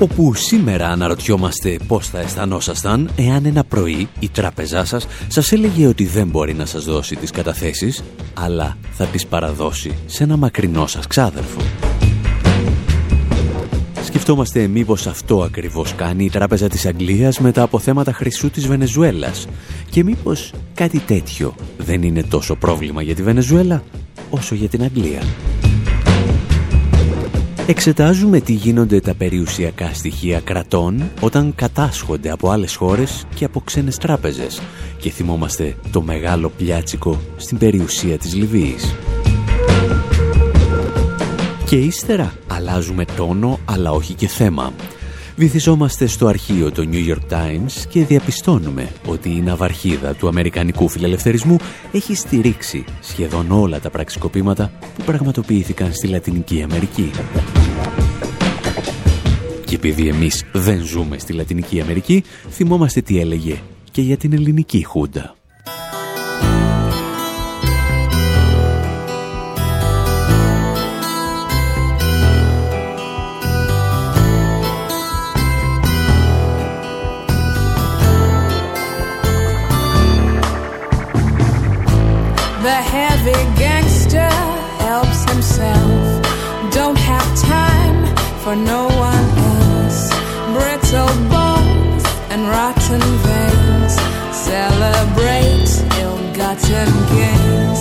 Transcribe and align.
Όπου 0.00 0.34
σήμερα 0.34 0.88
αναρωτιόμαστε 0.88 1.78
πώς 1.86 2.08
θα 2.08 2.18
αισθανόσασταν 2.18 3.10
εάν 3.16 3.44
ένα 3.44 3.64
πρωί 3.64 4.08
η 4.20 4.28
τράπεζά 4.28 4.84
σας 4.84 5.06
σας 5.28 5.52
έλεγε 5.52 5.86
ότι 5.86 6.04
δεν 6.04 6.28
μπορεί 6.28 6.54
να 6.54 6.66
σας 6.66 6.84
δώσει 6.84 7.16
τις 7.16 7.30
καταθέσεις, 7.30 8.02
αλλά 8.34 8.76
θα 8.90 9.04
τις 9.04 9.26
παραδώσει 9.26 9.96
σε 10.06 10.22
ένα 10.22 10.36
μακρινό 10.36 10.86
σας 10.86 11.06
ξάδερφο. 11.06 11.60
Σκεφτόμαστε 14.02 14.66
μήπως 14.66 15.06
αυτό 15.06 15.42
ακριβώς 15.42 15.94
κάνει 15.94 16.24
η 16.24 16.30
Τράπεζα 16.30 16.68
της 16.68 16.86
Αγγλίας 16.86 17.38
με 17.38 17.52
τα 17.52 17.62
αποθέματα 17.62 18.12
χρυσού 18.12 18.50
της 18.50 18.66
Βενεζουέλας 18.66 19.46
και 19.90 20.04
μήπως 20.04 20.52
κάτι 20.74 20.98
τέτοιο 20.98 21.54
δεν 21.78 22.02
είναι 22.02 22.22
τόσο 22.22 22.56
πρόβλημα 22.56 23.02
για 23.02 23.14
τη 23.14 23.22
Βενεζουέλα 23.22 23.82
όσο 24.30 24.54
για 24.54 24.68
την 24.68 24.82
Αγγλία. 24.82 25.22
Εξετάζουμε 27.70 28.40
τι 28.40 28.52
γίνονται 28.52 29.00
τα 29.00 29.14
περιουσιακά 29.14 29.94
στοιχεία 29.94 30.40
κρατών 30.40 31.10
όταν 31.20 31.54
κατάσχονται 31.54 32.30
από 32.30 32.50
άλλες 32.50 32.74
χώρες 32.74 33.26
και 33.34 33.44
από 33.44 33.60
ξένες 33.60 33.96
τράπεζες 33.96 34.60
και 34.98 35.10
θυμόμαστε 35.10 35.76
το 35.90 36.02
μεγάλο 36.02 36.48
πλιάτσικο 36.48 37.20
στην 37.36 37.58
περιουσία 37.58 38.18
της 38.18 38.34
Λιβύης. 38.34 38.94
Και 41.66 41.76
ύστερα 41.76 42.34
αλλάζουμε 42.46 43.04
τόνο 43.16 43.58
αλλά 43.64 43.90
όχι 43.90 44.14
και 44.14 44.26
θέμα. 44.26 44.72
Βυθιζόμαστε 45.40 46.06
στο 46.06 46.26
αρχείο 46.26 46.72
του 46.72 46.88
New 46.92 47.08
York 47.08 47.32
Times 47.32 47.84
και 47.88 48.04
διαπιστώνουμε 48.04 48.92
ότι 49.06 49.28
η 49.28 49.40
ναυαρχίδα 49.40 50.14
του 50.14 50.28
Αμερικανικού 50.28 50.88
φιλελευθερισμού 50.88 51.56
έχει 51.92 52.14
στηρίξει 52.14 52.84
σχεδόν 53.00 53.50
όλα 53.50 53.80
τα 53.80 53.90
πραξικοπήματα 53.90 54.72
που 54.96 55.02
πραγματοποιήθηκαν 55.04 55.92
στη 55.92 56.06
Λατινική 56.06 56.62
Αμερική. 56.62 57.10
Και 59.64 59.74
επειδή 59.74 60.08
εμείς 60.08 60.44
δεν 60.52 60.84
ζούμε 60.84 61.18
στη 61.18 61.32
Λατινική 61.32 61.80
Αμερική, 61.80 62.24
θυμόμαστε 62.50 63.00
τι 63.00 63.20
έλεγε 63.20 63.60
και 63.90 64.02
για 64.02 64.16
την 64.16 64.32
ελληνική 64.32 64.84
χούντα. 64.84 65.39
For 88.50 88.56
no 88.56 88.82
one 89.10 89.26
else. 89.54 90.02
Brittle 90.54 91.14
bones 91.34 92.04
and 92.32 92.42
rotten 92.48 93.02
veins 93.26 93.94
celebrate 94.48 95.70
ill-gotten 96.02 96.90
gains. 97.14 97.80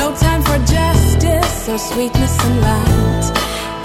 No 0.00 0.06
time 0.14 0.42
for 0.48 0.58
justice 0.76 1.54
or 1.68 1.78
sweetness 1.78 2.34
and 2.46 2.56
light. 2.60 3.26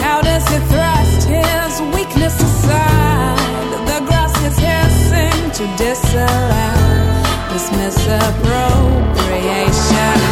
How 0.05 0.17
does 0.21 0.45
he 0.51 0.59
thrust 0.71 1.21
his 1.35 1.73
weakness 1.95 2.35
aside? 2.47 3.69
The 3.89 3.99
grass 4.07 4.35
is 4.49 4.57
hissing 4.69 5.41
to 5.57 5.63
disallow 5.83 6.77
this 7.51 7.67
misappropriation 7.81 10.28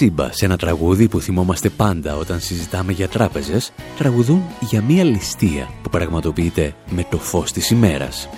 now. 0.00 0.10
Μορτσίμπα 0.10 0.32
σε 0.32 0.44
ένα 0.44 0.56
τραγούδι 0.56 1.08
που 1.08 1.20
θυμόμαστε 1.20 1.68
πάντα 1.68 2.16
όταν 2.16 2.40
συζητάμε 2.40 2.92
για 2.92 3.08
τράπεζες 3.08 3.72
τραγουδούν 3.98 4.42
για 4.60 4.82
μία 4.82 5.04
ληστεία 5.04 5.68
που 5.82 5.90
πραγματοποιείται 5.90 6.74
με 6.90 7.06
το 7.10 7.18
φως 7.18 7.52
της 7.52 7.70
ημέρας. 7.70 8.28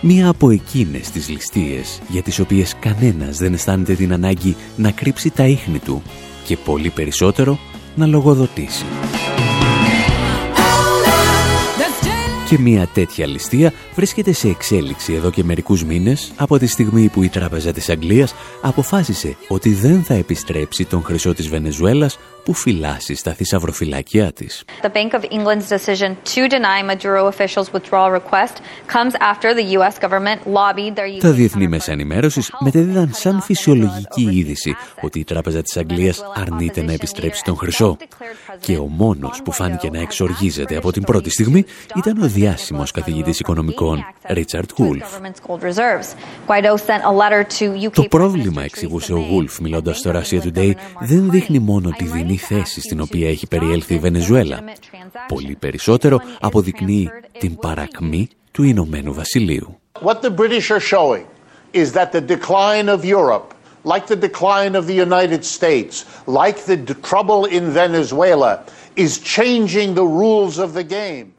Μία 0.00 0.28
από 0.28 0.50
εκείνες 0.50 1.10
τις 1.10 1.28
ληστείες 1.28 2.00
για 2.08 2.22
τις 2.22 2.38
οποίες 2.38 2.76
κανένας 2.80 3.38
δεν 3.38 3.52
αισθάνεται 3.54 3.94
την 3.94 4.12
ανάγκη 4.12 4.56
να 4.76 4.90
κρύψει 4.90 5.30
τα 5.30 5.46
ίχνη 5.46 5.78
του 5.78 6.02
και 6.44 6.56
πολύ 6.56 6.90
περισσότερο 6.90 7.58
να 7.94 8.06
λογοδοτήσει. 8.06 8.84
Και 12.48 12.58
μια 12.58 12.88
τέτοια 12.94 13.26
ληστεία 13.26 13.72
βρίσκεται 13.94 14.32
σε 14.32 14.48
εξέλιξη 14.48 15.12
εδώ 15.12 15.30
και 15.30 15.44
μερικούς 15.44 15.84
μήνες 15.84 16.32
από 16.36 16.58
τη 16.58 16.66
στιγμή 16.66 17.08
που 17.08 17.22
η 17.22 17.28
Τράπεζα 17.28 17.72
της 17.72 17.88
Αγγλίας 17.88 18.34
αποφάσισε 18.62 19.36
ότι 19.48 19.74
δεν 19.74 20.02
θα 20.02 20.14
επιστρέψει 20.14 20.84
τον 20.84 21.02
χρυσό 21.02 21.34
της 21.34 21.48
Βενεζουέλας 21.48 22.18
που 22.44 22.52
φυλάσσει 22.52 23.14
στα 23.14 23.32
θησαυροφυλάκια 23.32 24.32
της. 24.32 24.64
The 24.82 24.86
Bank 24.86 25.18
of 25.18 25.22
England's 25.22 25.68
decision 25.68 26.10
to 26.34 26.42
deny 26.48 26.78
Maduro 26.90 27.26
officials 27.26 27.68
withdrawal 27.72 28.10
request 28.20 28.54
comes 28.94 29.14
after 29.30 29.48
the 29.54 29.66
US 29.78 29.98
government 30.04 30.38
lobbied 30.46 30.94
their 30.94 31.20
Τα 31.20 31.30
διεθνή 31.30 31.68
μέσα 31.68 31.92
ενημέρωσης 31.92 32.50
μετέδιδαν 32.58 33.10
σαν 33.12 33.40
φυσιολογική 33.40 34.28
είδηση 34.32 34.76
ότι 35.02 35.18
η 35.18 35.24
Τράπεζα 35.24 35.62
της 35.62 35.76
Αγγλίας 35.76 36.24
αρνείται 36.34 36.82
να 36.82 36.92
επιστρέψει 36.92 37.42
τον 37.44 37.56
χρυσό. 37.56 37.96
Και 38.60 38.76
ο 38.76 38.86
μόνος 38.86 39.40
που 39.44 39.52
φάνηκε 39.52 39.90
να 39.90 40.00
εξοργίζεται 40.00 40.76
από 40.76 40.92
την 40.92 41.02
πρώτη 41.02 41.30
στιγμή 41.30 41.64
ήταν 41.96 42.22
ο 42.22 42.26
διάσημος 42.36 42.90
καθηγητής 42.90 43.40
οικονομικών 43.40 44.04
Ρίτσαρτ 44.28 44.70
Γούλφ. 44.76 45.04
Το 47.92 48.02
πρόβλημα, 48.02 48.62
εξηγούσε 48.62 49.12
ο 49.12 49.26
Γούλφ 49.30 49.60
μιλώντας 49.60 49.98
στο 49.98 50.10
Russia 50.14 50.40
Today, 50.42 50.72
δεν 51.00 51.30
δείχνει 51.30 51.58
μόνο 51.58 51.90
τη 51.90 52.04
δινή 52.04 52.36
θέση 52.36 52.80
στην 52.80 53.00
οποία 53.00 53.28
έχει 53.28 53.46
περιέλθει 53.46 53.94
η 53.94 53.98
Βενεζουέλα. 53.98 54.58
Πολύ 55.28 55.56
περισσότερο 55.58 56.20
αποδεικνύει 56.40 57.10
την 57.38 57.56
παρακμή 57.56 58.28
του 58.50 58.62
Ηνωμένου 58.62 59.14
Βασιλείου. 59.14 59.80
What 60.04 60.20
the 60.20 60.30
British 60.30 60.70
are 60.70 60.86
showing 60.94 61.24
is 61.72 61.92
that 61.92 62.12
the 62.12 62.24
decline 62.36 62.88
of 62.96 63.04
Europe, 63.18 63.48
like 63.92 64.06
the 64.14 64.20
decline 64.28 64.74
of 64.80 64.84
the 64.90 64.98
United 65.08 65.42
States, 65.56 65.94
like 66.26 66.58
the 66.70 66.78
trouble 67.10 67.42
in 67.56 67.64
Venezuela, 67.82 68.52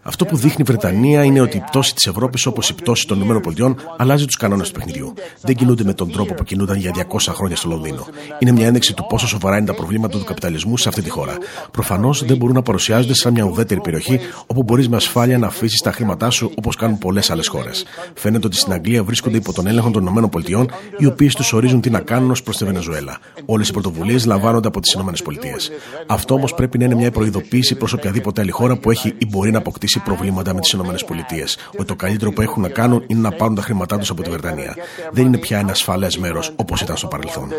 αυτό 0.01 0.25
που 0.25 0.35
δείχνει 0.35 0.57
η 0.57 0.63
Βρετανία 0.63 1.23
είναι 1.23 1.41
ότι 1.41 1.57
η 1.57 1.59
πτώση 1.59 1.93
της 1.95 2.07
Ευρώπης, 2.07 2.45
όπως 2.45 2.69
η 2.69 2.73
πτώση 2.73 3.07
των 3.07 3.21
ΗΠΑ, 3.21 3.75
αλλάζει 3.97 4.25
τους 4.25 4.37
κανόνες 4.37 4.67
του 4.67 4.73
παιχνιδιού. 4.73 5.13
Δεν 5.41 5.55
κινούνται 5.55 5.83
με 5.83 5.93
τον 5.93 6.11
τρόπο 6.11 6.33
που 6.33 6.43
κινούνταν 6.43 6.77
για 6.77 6.91
200 6.91 7.33
χρόνια 7.33 7.55
στο 7.55 7.69
Λονδίνο. 7.69 8.05
Είναι 8.39 8.51
μια 8.51 8.67
ένδειξη 8.67 8.93
του 8.93 9.05
πόσο 9.09 9.27
σοβαρά 9.27 9.57
είναι 9.57 9.65
τα 9.65 9.73
προβλήματα 9.73 10.17
του 10.17 10.23
καπιταλισμού 10.23 10.77
σε 10.77 10.89
αυτή 10.89 11.01
τη 11.01 11.09
χώρα. 11.09 11.37
Προφανώς 11.71 12.25
δεν 12.25 12.37
μπορούν 12.37 12.55
να 12.55 12.61
παρουσιάζονται 12.61 13.13
σαν 13.13 13.33
μια 13.33 13.43
ουδέτερη 13.43 13.81
περιοχή 13.81 14.19
όπου 14.47 14.63
μπορείς 14.63 14.89
με 14.89 14.95
ασφάλεια 14.95 15.37
να 15.37 15.47
αφήσεις 15.47 15.81
τα 15.81 15.91
χρήματά 15.91 16.29
σου 16.29 16.51
όπως 16.57 16.75
κάνουν 16.75 16.97
πολλές 16.97 17.31
άλλες 17.31 17.47
χώρες. 17.47 17.85
Φαίνεται 18.13 18.47
ότι 18.47 18.55
στην 18.55 18.73
Αγγλία 18.73 19.03
βρίσκονται 19.03 19.37
υπό 19.37 19.53
τον 19.53 19.67
έλεγχο 19.67 19.91
των 19.91 20.05
ΗΠΑ, 20.05 20.65
οι 20.97 21.05
οποίες 21.05 21.35
τους 21.35 21.53
ορίζουν 21.53 21.81
τι 21.81 21.89
να 21.89 21.99
κάνουν 21.99 22.31
ως 22.31 22.43
προς 22.43 22.57
τη 22.57 22.65
Βενεζουέλα. 22.65 23.17
Όλες 23.45 23.69
οι 23.69 23.71
πρωτοβουλίες 23.71 24.25
λαμβάνονται 24.25 24.67
από 24.67 24.79
τις 24.79 24.93
ΗΠΑ. 24.93 25.13
Αυτό 26.07 26.33
όμως 26.33 26.53
πρέπει 26.53 26.77
να 26.77 26.85
είναι 26.85 26.95
μια 26.95 27.11
προειδοποίηση 27.11 27.45
επίση 27.47 27.75
προ 27.75 27.87
οποιαδήποτε 27.93 28.41
άλλη 28.41 28.51
χώρα 28.51 28.77
που 28.77 28.91
έχει 28.91 29.13
ή 29.17 29.25
μπορεί 29.25 29.51
να 29.51 29.57
αποκτήσει 29.57 29.99
προβλήματα 29.99 30.53
με 30.53 30.59
τις 30.59 30.73
ΗΠΑ. 30.73 30.83
Ότι 31.73 31.85
το 31.85 31.95
καλύτερο 31.95 32.31
που 32.31 32.41
έχουν 32.41 32.61
να 32.61 32.69
κάνουν 32.69 33.03
είναι 33.07 33.19
να 33.19 33.31
πάρουν 33.31 33.55
τα 33.55 33.61
χρήματά 33.61 33.97
τους 33.97 34.09
από 34.09 34.21
τη 34.23 34.29
Βρετανία. 34.29 34.75
Δεν 35.11 35.25
είναι 35.25 35.37
πια 35.37 35.59
ένα 35.59 35.71
ασφαλές 35.71 36.17
μέρος 36.17 36.53
όπως 36.55 36.81
ήταν 36.81 36.97
στο 36.97 37.07
παρελθόν. 37.07 37.51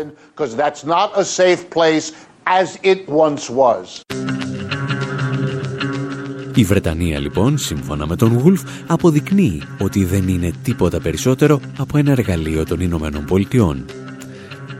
Η 6.55 6.63
Βρετανία 6.63 7.19
λοιπόν, 7.19 7.57
σύμφωνα 7.57 8.07
με 8.07 8.15
τον 8.15 8.37
Γουλφ, 8.37 8.61
αποδεικνύει 8.87 9.61
ότι 9.79 10.05
δεν 10.05 10.27
είναι 10.27 10.51
τίποτα 10.63 10.99
περισσότερο 10.99 11.59
από 11.77 11.97
ένα 11.97 12.11
εργαλείο 12.11 12.65
των 12.65 12.79
Ηνωμένων 12.79 13.25
Πολιτειών. 13.25 13.85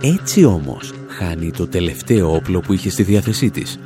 Έτσι 0.01 0.43
όμως 0.43 0.93
χάνει 1.07 1.51
το 1.51 1.67
τελευταίο 1.67 2.33
όπλο 2.35 2.59
που 2.59 2.73
είχε 2.73 2.89
στη 2.89 3.03
διάθεσή 3.03 3.49
της, 3.49 3.79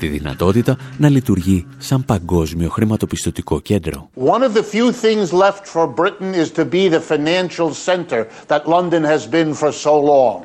τη 0.00 0.06
δυνατότητα 0.06 0.76
να 0.98 1.08
λειτουργεί 1.08 1.66
σαν 1.78 2.04
παγκόσμιο 2.04 2.68
χρηματοπιστωτικό 2.68 3.60
κέντρο. 3.60 4.10
One 4.16 4.42
of 4.42 4.52
the 4.58 4.64
few 4.74 4.88
things 5.04 5.32
left 5.32 5.64
for 5.74 5.86
Britain 6.00 6.34
is 6.42 6.48
to 6.58 6.64
be 6.64 6.88
the 6.88 7.00
financial 7.12 7.70
center 7.88 8.20
that 8.46 8.62
London 8.76 9.02
has 9.04 9.22
been 9.36 9.54
for 9.54 9.72
so 9.72 9.94
long. 10.12 10.38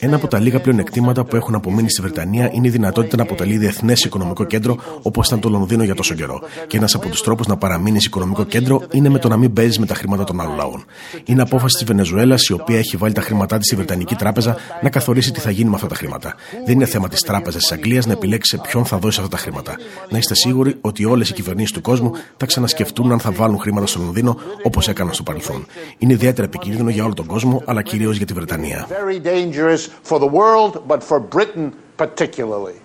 Ένα 0.00 0.16
από 0.16 0.26
τα 0.26 0.38
λίγα 0.38 0.60
πλεονεκτήματα 0.60 1.24
που 1.24 1.36
έχουν 1.36 1.54
απομείνει 1.54 1.90
στη 1.90 2.02
Βρετανία 2.02 2.50
είναι 2.52 2.66
η 2.66 2.70
δυνατότητα 2.70 3.16
να 3.16 3.22
αποτελεί 3.22 3.56
διεθνές 3.56 4.04
οικονομικό 4.04 4.44
κέντρο 4.44 4.76
όπως 5.02 5.26
ήταν 5.26 5.40
το 5.40 5.48
Λονδίνο 5.48 5.82
για 5.82 5.94
τόσο 5.94 6.14
καιρό. 6.14 6.40
Και 6.66 6.76
ένας 6.76 6.94
από 6.94 7.08
τους 7.08 7.22
τρόπους 7.22 7.46
να 7.46 7.56
παραμείνεις 7.56 8.04
οικονομικό 8.04 8.44
κέντρο 8.44 8.82
είναι 8.90 9.08
με 9.08 9.18
το 9.18 9.28
να 9.28 9.36
μην 9.36 9.52
παίζεις 9.52 9.78
με 9.78 9.86
τα 9.86 9.94
χρήματα 9.94 10.24
των 10.24 10.40
άλλων 10.40 10.56
λαών. 10.56 10.84
Είναι 11.24 11.42
απόφαση 11.42 11.76
της 11.76 11.84
Βενεζουέλας, 11.84 12.46
η 12.46 12.52
οποία 12.52 12.78
έχει 12.78 12.96
βάλει 12.96 13.12
τα 13.12 13.20
χρήματά 13.20 13.58
της 13.58 13.66
στη 13.66 13.76
Βρετανική 13.76 14.14
Τράπεζα, 14.14 14.56
να 14.82 14.90
καθορίσει 14.90 15.32
τι 15.32 15.40
θα 15.40 15.50
γίνει 15.50 15.68
με 15.68 15.74
αυτά 15.74 15.86
τα 15.86 15.94
χρήματα. 15.94 16.34
Δεν 16.66 16.74
είναι 16.74 16.86
θέμα 16.86 17.08
της 17.08 17.20
Τράπεζας 17.20 17.60
της 17.62 17.72
Αγγλίας 17.72 17.87
να 18.06 18.12
επιλέξει 18.12 18.56
σε 18.56 18.62
ποιον 18.68 18.84
θα 18.84 18.98
δώσει 18.98 19.20
αυτά 19.20 19.36
τα 19.36 19.42
χρήματα. 19.42 19.76
Να 20.08 20.18
είστε 20.18 20.34
σίγουροι 20.34 20.76
ότι 20.80 21.04
όλες 21.04 21.30
οι 21.30 21.32
κυβερνήσεις 21.32 21.72
του 21.72 21.80
κόσμου 21.80 22.12
θα 22.36 22.46
ξανασκεφτούν 22.46 23.12
αν 23.12 23.20
θα 23.20 23.30
βάλουν 23.30 23.58
χρήματα 23.58 23.86
στο 23.86 24.00
Λονδίνο 24.00 24.38
όπως 24.62 24.88
έκαναν 24.88 25.14
στο 25.14 25.22
παρελθόν. 25.22 25.66
Είναι 25.98 26.12
ιδιαίτερα 26.12 26.46
επικίνδυνο 26.46 26.90
για 26.90 27.04
όλο 27.04 27.14
τον 27.14 27.26
κόσμο, 27.26 27.62
αλλά 27.64 27.82
κυρίως 27.82 28.16
για 28.16 28.26
τη 28.26 28.32
Βρετανία. 28.32 28.86
Very 28.88 29.26
dangerous 29.26 29.88
for 30.08 30.18
the 30.18 30.30
world, 30.30 30.82
but 30.88 30.98
for 31.08 31.20
Britain 31.36 31.70
particularly. 31.96 32.76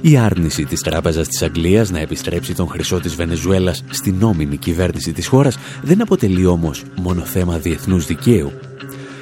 Η 0.00 0.16
άρνηση 0.16 0.64
της 0.64 0.80
Τράπεζας 0.80 1.28
της 1.28 1.42
Αγγλίας 1.42 1.90
να 1.90 1.98
επιστρέψει 1.98 2.54
τον 2.54 2.68
χρυσό 2.68 3.00
της 3.00 3.14
Βενεζουέλας 3.14 3.84
στην 3.90 4.14
νόμιμη 4.18 4.56
κυβέρνηση 4.56 5.12
της 5.12 5.26
χώρας 5.26 5.58
δεν 5.82 6.02
αποτελεί 6.02 6.46
όμως 6.46 6.84
μόνο 6.96 7.20
θέμα 7.20 7.58
διεθνούς 7.58 8.06
δικαίου. 8.06 8.52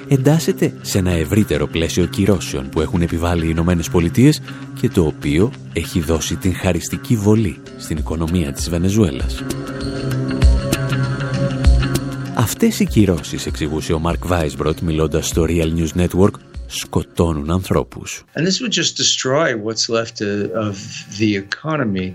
Εντάσσεται 0.09 0.73
σε 0.81 0.99
ένα 0.99 1.11
ευρύτερο 1.11 1.67
πλαίσιο 1.67 2.07
κυρώσεων 2.07 2.69
που 2.69 2.81
έχουν 2.81 3.03
επιβάλει 3.03 3.45
οι 3.45 3.49
Ηνωμένες 3.51 3.89
Πολιτείες 3.91 4.41
και 4.81 4.89
το 4.89 5.05
οποίο 5.07 5.53
έχει 5.73 6.01
δώσει 6.01 6.37
την 6.37 6.55
χαριστική 6.55 7.17
βολή 7.17 7.59
στην 7.79 7.97
οικονομία 7.97 8.53
της 8.53 8.71
Βενεζουέλας. 8.71 9.43
Αυτές 12.35 12.81
οι 12.81 12.87
κυρώσεις, 12.87 13.47
εξηγούσε 13.47 13.93
ο 13.93 13.99
Μαρκ 13.99 14.27
Βάισμπροτ 14.27 14.81
μιλώντας 14.81 15.27
στο 15.27 15.47
Real 15.49 15.73
News 15.77 16.07
Network, 16.07 16.35
σκοτώνουν 16.67 17.51
ανθρώπους. 17.51 18.25
And 18.35 18.47
this 18.47 18.61
would 18.61 18.73
just 18.73 18.97
destroy 18.97 19.49
what's 19.65 19.89
left 19.89 20.21
of 20.67 20.77
the 21.19 21.37
economy 21.37 22.15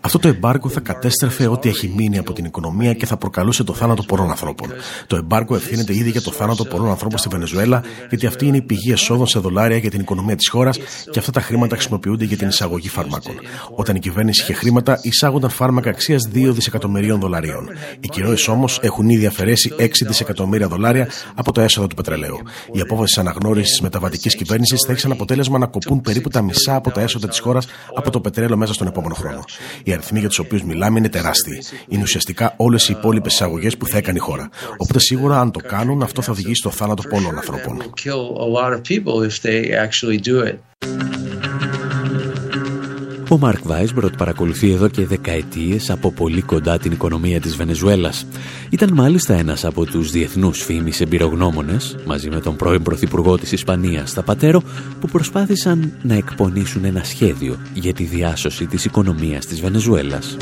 αυτό 0.00 0.18
το 0.18 0.28
εμπάργκο 0.28 0.68
θα 0.68 0.80
κατέστρεφε 0.80 1.46
ό,τι 1.46 1.68
έχει 1.68 1.92
μείνει 1.96 2.18
από 2.18 2.32
την 2.32 2.44
οικονομία 2.44 2.94
και 2.94 3.06
θα 3.06 3.16
προκαλούσε 3.16 3.64
το 3.64 3.72
θάνατο 3.72 4.02
πολλών 4.02 4.30
ανθρώπων. 4.30 4.72
Το 5.06 5.16
εμπάργκο 5.16 5.54
ευθύνεται 5.54 5.94
ήδη 5.94 6.10
για 6.10 6.22
το 6.22 6.30
θάνατο 6.30 6.64
πολλών 6.64 6.88
ανθρώπων 6.88 7.18
στη 7.18 7.28
Βενεζουέλα, 7.28 7.82
γιατί 8.08 8.26
αυτή 8.26 8.46
είναι 8.46 8.56
η 8.56 8.62
πηγή 8.62 8.92
εσόδων 8.92 9.26
σε 9.26 9.38
δολάρια 9.38 9.76
για 9.76 9.90
την 9.90 10.00
οικονομία 10.00 10.36
της 10.36 10.48
χώρας 10.48 10.78
και 11.10 11.18
αυτά 11.18 11.30
τα 11.30 11.40
χρήματα 11.40 11.74
χρησιμοποιούνται 11.74 12.24
για 12.24 12.36
την 12.36 12.48
εισαγωγή 12.48 12.88
φαρμάκων. 12.88 13.34
Όταν 13.70 13.96
η 13.96 13.98
κυβέρνηση 13.98 14.42
είχε 14.42 14.52
χρήματα, 14.52 14.98
εισάγονταν 15.02 15.50
φάρμακα 15.50 15.90
αξίας 15.90 16.28
2 16.34 16.52
δισεκατομμυρίων 16.52 17.20
δολαρίων. 17.20 17.68
Οι 18.00 18.08
κυρώσεις 18.08 18.48
όμως 18.48 18.78
έχουν 18.82 19.08
ήδη 19.08 19.26
αφαιρέσει 19.26 19.72
6 19.78 20.06
δισεκατομμύρια 20.06 20.68
δολάρια 20.68 21.08
από 21.34 21.52
το 21.52 21.60
έσοδο 21.60 21.86
του 21.86 21.94
πετρελαίου. 21.94 22.38
Η 22.72 22.80
απόφαση 22.80 23.20
αναγνώρισης 23.20 23.70
της 23.70 23.80
μεταβατικής 23.80 24.34
κυβέρνησης 24.34 24.78
θα 24.86 24.92
έχει 24.92 25.00
σαν 25.00 25.12
αποτέλεσμα 25.12 25.58
να 25.58 25.66
κοπούν 25.66 26.00
περίπου 26.00 26.28
τα 26.28 26.42
μισά 26.42 26.80
από 26.84 26.94
τα 26.94 27.00
έσοδα 27.00 27.28
της 27.28 27.38
χώρας 27.38 27.66
από 27.94 28.10
το 28.10 28.20
πετρέλαιο 28.20 28.56
μέσα 28.56 28.72
στον 28.72 28.86
επόμενο 28.86 29.14
χρόνο. 29.14 29.44
Οι 29.84 29.92
αριθμοί 29.92 30.18
για 30.18 30.28
τους 30.28 30.38
οποίους 30.38 30.62
μιλάμε 30.62 30.98
είναι 30.98 31.08
τεράστιοι. 31.08 31.62
Είναι 31.88 32.02
ουσιαστικά 32.02 32.54
όλες 32.56 32.88
οι 32.88 32.94
υπόλοιπες 32.98 33.32
εισαγωγές 33.32 33.76
που 33.76 33.86
θα 33.86 33.96
έκανε 33.96 34.18
η 34.18 34.20
χώρα. 34.20 34.48
Οπότε 34.76 34.98
σίγουρα 34.98 35.40
αν 35.40 35.50
το 35.50 35.60
κάνουν, 35.60 36.02
αυτό 36.02 36.22
θα 36.22 36.32
οδηγήσει 36.32 36.54
στο 36.54 36.70
θάνατο 36.70 37.02
πολλών 37.08 37.36
ανθρώπων. 37.36 37.82
Ο 43.34 43.38
Μαρκ 43.38 43.60
Βάισμπροτ 43.62 44.16
παρακολουθεί 44.16 44.70
εδώ 44.70 44.88
και 44.88 45.06
δεκαετίες 45.06 45.90
από 45.90 46.12
πολύ 46.12 46.42
κοντά 46.42 46.78
την 46.78 46.92
οικονομία 46.92 47.40
της 47.40 47.56
Βενεζουέλας. 47.56 48.26
Ήταν 48.70 48.92
μάλιστα 48.92 49.34
ένας 49.34 49.64
από 49.64 49.84
τους 49.84 50.10
διεθνούς 50.10 50.62
φήμης 50.62 51.00
εμπειρογνώμονες, 51.00 51.96
μαζί 52.06 52.30
με 52.30 52.40
τον 52.40 52.56
πρώην 52.56 52.82
Πρωθυπουργό 52.82 53.38
της 53.38 53.52
Ισπανίας, 53.52 54.10
Σταπατέρο, 54.10 54.62
που 55.00 55.08
προσπάθησαν 55.08 55.92
να 56.02 56.14
εκπονήσουν 56.14 56.84
ένα 56.84 57.04
σχέδιο 57.04 57.56
για 57.74 57.92
τη 57.92 58.04
διάσωση 58.04 58.66
της 58.66 58.84
οικονομίας 58.84 59.46
της 59.46 59.60
Βενεζουέλας. 59.60 60.36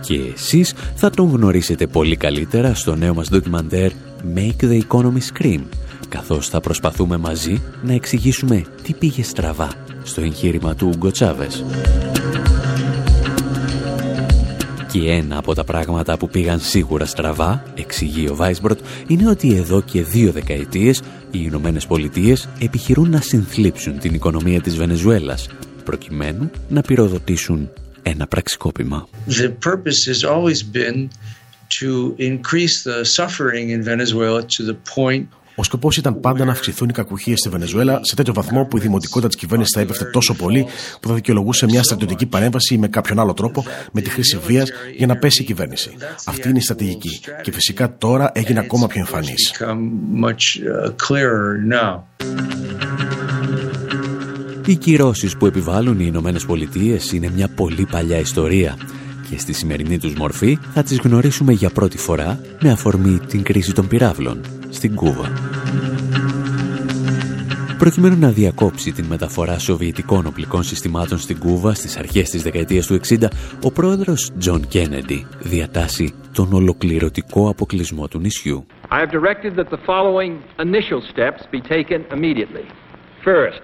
Και 0.00 0.20
εσείς 0.34 0.74
θα 0.94 1.10
τον 1.10 1.30
γνωρίσετε 1.30 1.86
πολύ 1.86 2.16
καλύτερα 2.16 2.74
στο 2.74 2.94
νέο 2.94 3.14
μας 3.14 3.28
ντοκιμαντέρ 3.28 3.90
Make 4.34 4.64
the 4.64 4.80
Economy 4.88 5.20
Scream, 5.32 5.60
καθώς 6.08 6.48
θα 6.48 6.60
προσπαθούμε 6.60 7.16
μαζί 7.16 7.62
να 7.82 7.92
εξηγήσουμε 7.92 8.64
τι 8.82 8.92
πήγε 8.92 9.22
στραβά 9.22 9.72
στο 10.02 10.20
εγχείρημα 10.20 10.74
του 10.74 10.90
Ούγκο 10.94 11.10
Τσάβες. 11.10 11.64
Και 14.92 15.10
ένα 15.10 15.38
από 15.38 15.54
τα 15.54 15.64
πράγματα 15.64 16.16
που 16.16 16.28
πήγαν 16.28 16.60
σίγουρα 16.60 17.04
στραβά, 17.04 17.64
εξηγεί 17.74 18.28
ο 18.28 18.34
Βάισμπροτ, 18.34 18.78
είναι 19.06 19.28
ότι 19.28 19.56
εδώ 19.56 19.80
και 19.80 20.02
δύο 20.02 20.32
δεκαετίες 20.32 20.98
οι 21.30 21.40
Ηνωμένες 21.42 21.86
Πολιτείες 21.86 22.48
επιχειρούν 22.60 23.10
να 23.10 23.20
συνθλίψουν 23.20 23.98
την 23.98 24.14
οικονομία 24.14 24.60
της 24.60 24.76
Βενεζουέλας, 24.76 25.48
προκειμένου 25.84 26.50
να 26.68 26.80
πυροδοτήσουν 26.80 27.70
ένα 28.02 28.26
πραξικόπημα. 28.26 29.08
The 29.28 29.52
purpose 29.64 30.06
has 30.06 30.24
always 30.24 30.62
been 30.62 31.08
to 31.80 32.14
increase 32.18 32.82
the 32.82 33.04
suffering 33.04 33.70
in 33.70 33.82
Venezuela 33.82 34.42
to 34.42 34.62
the 34.64 34.76
point 34.94 35.28
ο 35.58 35.62
σκοπός 35.62 35.96
ήταν 35.96 36.20
πάντα 36.20 36.44
να 36.44 36.52
αυξηθούν 36.52 36.88
οι 36.88 36.92
κακουχίες 36.92 37.38
στη 37.38 37.48
Βενεζουέλα 37.48 38.00
σε 38.02 38.14
τέτοιο 38.14 38.32
βαθμό 38.32 38.64
που 38.64 38.76
η 38.76 38.80
δημοτικότητα 38.80 39.28
της 39.28 39.36
κυβέρνησης 39.36 39.72
θα 39.74 39.80
έπεφτε 39.80 40.04
τόσο 40.04 40.34
πολύ 40.34 40.66
που 41.00 41.08
θα 41.08 41.14
δικαιολογούσε 41.14 41.66
μια 41.66 41.82
στρατιωτική 41.82 42.26
παρέμβαση 42.26 42.74
ή 42.74 42.78
με 42.78 42.88
κάποιον 42.88 43.18
άλλο 43.18 43.34
τρόπο 43.34 43.64
με 43.92 44.00
τη 44.00 44.10
χρήση 44.10 44.38
βίας 44.46 44.70
για 44.96 45.06
να 45.06 45.16
πέσει 45.16 45.42
η 45.42 45.44
κυβέρνηση. 45.44 45.90
Αυτή 46.24 46.48
είναι 46.48 46.58
η 46.58 46.60
στρατηγική. 46.60 47.20
Και 47.42 47.52
φυσικά 47.52 47.96
τώρα 47.96 48.30
έγινε 48.34 48.58
ακόμα 48.58 48.86
πιο 48.86 49.00
εμφανής. 49.00 49.54
Οι 54.66 54.76
κυρώσεις 54.76 55.36
που 55.36 55.46
επιβάλλουν 55.46 56.00
οι 56.00 56.04
Ηνωμένες 56.06 56.44
Πολιτείες 56.44 57.12
είναι 57.12 57.30
μια 57.34 57.48
πολύ 57.48 57.86
παλιά 57.90 58.18
ιστορία 58.18 58.76
και 59.30 59.38
στη 59.38 59.52
σημερινή 59.52 59.98
τους 59.98 60.14
μορφή 60.14 60.58
θα 60.74 60.82
τις 60.82 60.98
γνωρίσουμε 60.98 61.52
για 61.52 61.70
πρώτη 61.70 61.98
φορά 61.98 62.40
με 62.60 62.70
αφορμή 62.70 63.18
την 63.18 63.42
κρίση 63.42 63.72
των 63.72 63.88
πυράβλων 63.88 64.57
στην 64.70 64.94
Κούβα. 64.94 65.32
Προκειμένου 67.78 68.18
να 68.18 68.28
διακόψει 68.28 68.92
την 68.92 69.04
μεταφορά 69.04 69.58
σοβιετικών 69.58 70.26
οπλικών 70.26 70.62
συστημάτων 70.62 71.18
στην 71.18 71.38
Κούβα 71.38 71.74
στις 71.74 71.96
αρχές 71.96 72.30
της 72.30 72.42
δεκαετίας 72.42 72.86
του 72.86 73.00
60, 73.08 73.28
ο 73.62 73.72
πρόεδρος 73.72 74.30
Τζον 74.38 74.68
Κένεντι 74.68 75.26
διατάσσει 75.38 76.14
τον 76.32 76.52
ολοκληρωτικό 76.52 77.48
αποκλεισμό 77.48 78.08
του 78.08 78.18
νησιού. 78.18 78.66
I 78.90 79.00
have 79.00 79.10
directed 79.10 79.56
that 79.56 79.70
the 79.70 79.80
following 79.86 80.32
initial 80.58 81.00
steps 81.12 81.42
be 81.50 81.60
taken 81.60 82.00
immediately. 82.16 82.64
First, 83.24 83.62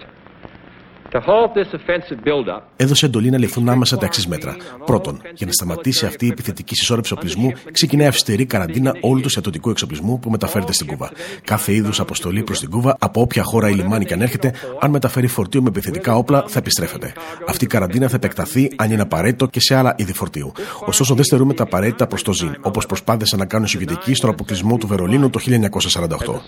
Έδωσε 2.75 3.05
εντολή 3.05 3.29
να 3.29 3.37
ληφθούν 3.37 3.69
άμεσα 3.69 3.97
τα 3.97 4.05
εξής 4.05 4.27
μέτρα. 4.27 4.55
Πρώτον, 4.85 5.21
για 5.33 5.45
να 5.45 5.51
σταματήσει 5.51 6.05
αυτή 6.05 6.25
η 6.25 6.29
επιθετική 6.29 6.75
συσσόρευση 6.75 7.13
οπλισμού, 7.13 7.51
ξεκινάει 7.71 8.07
αυστηρή 8.07 8.45
καραντίνα 8.45 8.95
όλου 9.01 9.21
του 9.21 9.29
στρατιωτικού 9.29 9.69
εξοπλισμού 9.69 10.19
που 10.19 10.29
μεταφέρεται 10.29 10.73
στην 10.73 10.87
Κούβα. 10.87 11.11
Κάθε 11.43 11.73
είδους 11.73 11.99
αποστολή 11.99 12.43
προς 12.43 12.59
την 12.59 12.69
Κούβα, 12.69 12.95
από 12.99 13.21
όποια 13.21 13.43
χώρα 13.43 13.69
ή 13.69 13.73
λιμάνι 13.73 14.05
και 14.05 14.13
αν 14.13 14.21
έρχεται, 14.21 14.53
αν 14.79 14.91
μεταφέρει 14.91 15.27
φορτίο 15.27 15.61
με 15.61 15.67
επιθετικά 15.67 16.15
όπλα, 16.15 16.43
θα 16.47 16.59
επιστρέφεται. 16.59 17.13
Αυτή 17.47 17.63
η 17.63 17.67
καραντίνα 17.67 18.07
θα 18.07 18.15
επεκταθεί, 18.15 18.71
αν 18.75 18.91
είναι 18.91 19.01
απαραίτητο, 19.01 19.47
και 19.47 19.59
σε 19.59 19.75
άλλα 19.75 19.95
είδη 19.97 20.13
φορτίου. 20.13 20.51
Ωστόσο, 20.85 21.15
δεν 21.15 21.23
στερούμε 21.23 21.53
τα 21.53 21.63
απαραίτητα 21.63 22.07
προς 22.07 22.23
το 22.23 22.33
ΖΙΝ, 22.33 22.57
όπως 22.61 22.85
προσπάθησαν 22.85 23.39
να 23.39 23.45
κάνουν 23.45 23.65
οι 23.65 23.69
Σοβιετικοί 23.69 24.13
στον 24.13 24.29
αποκλεισμό 24.29 24.77
του 24.77 24.87
Βερολίνου 24.87 25.29
το 25.29 25.39
1948. 25.39 26.41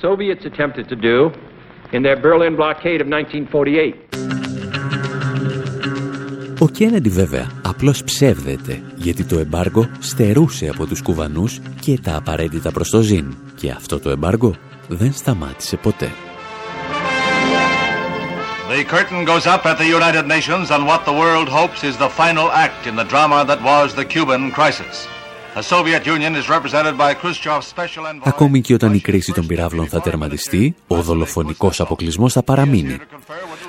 Ο 6.59 6.67
Κέννεντι 6.67 7.09
βέβαια 7.09 7.47
απλώς 7.61 8.03
ψεύδεται 8.03 8.81
γιατί 8.95 9.23
το 9.23 9.39
εμπάργο 9.39 9.89
στερούσε 9.99 10.67
από 10.67 10.85
τους 10.85 11.01
κουβανούς 11.01 11.59
και 11.79 11.99
τα 11.99 12.15
απαραίτητα 12.15 12.71
προς 12.71 12.89
το 12.89 13.01
ζήν. 13.01 13.35
Και 13.55 13.71
αυτό 13.71 13.99
το 13.99 14.09
εμπάργο 14.09 14.55
δεν 14.87 15.13
σταμάτησε 15.13 15.77
ποτέ. 15.77 16.11
The 18.69 18.83
curtain 18.83 19.25
goes 19.25 19.45
up 19.45 19.65
at 19.65 19.77
the 19.77 19.89
United 19.99 20.25
Nations 20.27 20.69
on 20.75 20.85
what 20.85 21.01
the 21.05 21.17
world 21.23 21.47
hopes 21.49 21.81
is 21.89 21.95
the 21.97 22.11
final 22.21 22.47
act 22.65 22.81
in 22.89 22.95
the 22.95 23.07
drama 23.11 23.39
that 23.49 23.61
was 23.71 23.87
the 23.95 24.05
Cuban 24.13 24.51
crisis. 24.51 25.16
Ακόμη 28.23 28.61
και 28.61 28.73
όταν 28.73 28.93
η 28.93 28.99
κρίση 28.99 29.31
των 29.33 29.45
πυράβλων 29.45 29.87
θα 29.87 30.01
τερματιστεί, 30.01 30.75
ο 30.87 31.01
δολοφονικός 31.01 31.79
αποκλεισμός 31.79 32.33
θα 32.33 32.43
παραμείνει. 32.43 32.97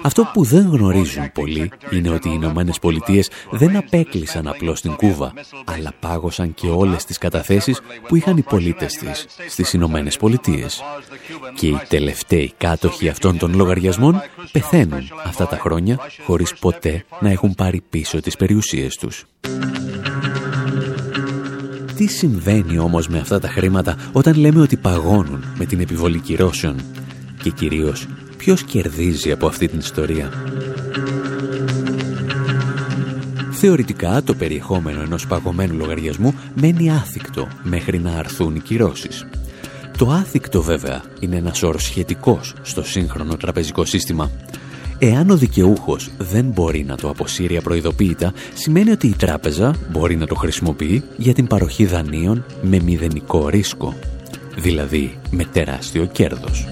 Αυτό 0.02 0.30
που 0.32 0.44
δεν 0.44 0.68
γνωρίζουν 0.68 1.32
πολλοί 1.32 1.70
είναι 1.90 2.10
ότι 2.10 2.28
οι 2.28 2.32
Ηνωμένες 2.34 2.78
Πολιτείες 2.78 3.30
δεν 3.50 3.76
απέκλεισαν 3.76 4.48
απλώς 4.48 4.80
την 4.80 4.94
Κούβα, 4.94 5.32
αλλά 5.64 5.92
πάγωσαν 6.00 6.54
και 6.54 6.66
όλες 6.66 7.04
τις 7.04 7.18
καταθέσεις 7.18 7.80
που 8.08 8.16
είχαν 8.16 8.36
οι 8.36 8.42
πολίτες 8.42 8.92
της 8.92 9.26
στις 9.48 9.72
Ηνωμένες 9.72 10.16
Πολιτείες. 10.16 10.82
Και 11.54 11.66
οι 11.66 11.80
τελευταίοι 11.88 12.52
κάτοχοι 12.56 13.08
αυτών 13.08 13.38
των 13.38 13.54
λογαριασμών 13.54 14.22
πεθαίνουν 14.52 15.08
αυτά 15.24 15.46
τα 15.46 15.56
χρόνια 15.58 15.98
χωρίς 16.24 16.54
ποτέ 16.54 17.04
να 17.20 17.30
έχουν 17.30 17.54
πάρει 17.54 17.82
πίσω 17.90 18.20
τις 18.20 18.36
περιουσίες 18.36 18.96
τους. 18.96 19.24
Τι 22.08 22.14
συμβαίνει 22.14 22.78
όμως 22.78 23.08
με 23.08 23.18
αυτά 23.18 23.40
τα 23.40 23.48
χρήματα 23.48 23.96
όταν 24.12 24.36
λέμε 24.36 24.60
ότι 24.60 24.76
παγώνουν 24.76 25.44
με 25.58 25.64
την 25.64 25.80
επιβολή 25.80 26.18
κυρώσεων; 26.20 26.76
Και 27.42 27.50
κυρίως 27.50 28.06
ποιος 28.36 28.62
κερδίζει 28.62 29.32
από 29.32 29.46
αυτή 29.46 29.68
την 29.68 29.78
ιστορία; 29.78 30.30
Θεωρητικά 33.50 34.22
το 34.22 34.34
περιεχόμενο 34.34 35.00
ενός 35.00 35.26
παγωμένου 35.26 35.76
λογαριασμού 35.76 36.34
μένει 36.54 36.90
άθικτο 36.90 37.48
μέχρι 37.62 37.98
να 37.98 38.10
αρθούν 38.10 38.54
οι 38.54 38.60
κυρώσεις. 38.60 39.26
Το 39.98 40.10
άθικτο 40.10 40.62
βέβαια 40.62 41.02
είναι 41.20 41.36
ένας 41.36 41.62
όρος 41.62 41.84
σχετικός 41.84 42.54
στο 42.62 42.84
σύγχρονο 42.84 43.36
τραπεζικό 43.36 43.84
σύστημα 43.84 44.30
Εάν 45.00 45.30
ο 45.30 45.36
δικαιούχος 45.36 46.10
δεν 46.18 46.44
μπορεί 46.44 46.84
να 46.84 46.96
το 46.96 47.08
αποσύρει 47.08 47.56
απροειδοποίητα, 47.56 48.32
σημαίνει 48.54 48.90
ότι 48.90 49.06
η 49.06 49.14
τράπεζα 49.14 49.74
μπορεί 49.90 50.16
να 50.16 50.26
το 50.26 50.34
χρησιμοποιεί 50.34 51.02
για 51.16 51.34
την 51.34 51.46
παροχή 51.46 51.86
δανείων 51.86 52.44
με 52.62 52.80
μηδενικό 52.80 53.48
ρίσκο, 53.48 53.94
δηλαδή 54.56 55.18
με 55.30 55.44
τεράστιο 55.44 56.04
κέρδος. 56.04 56.68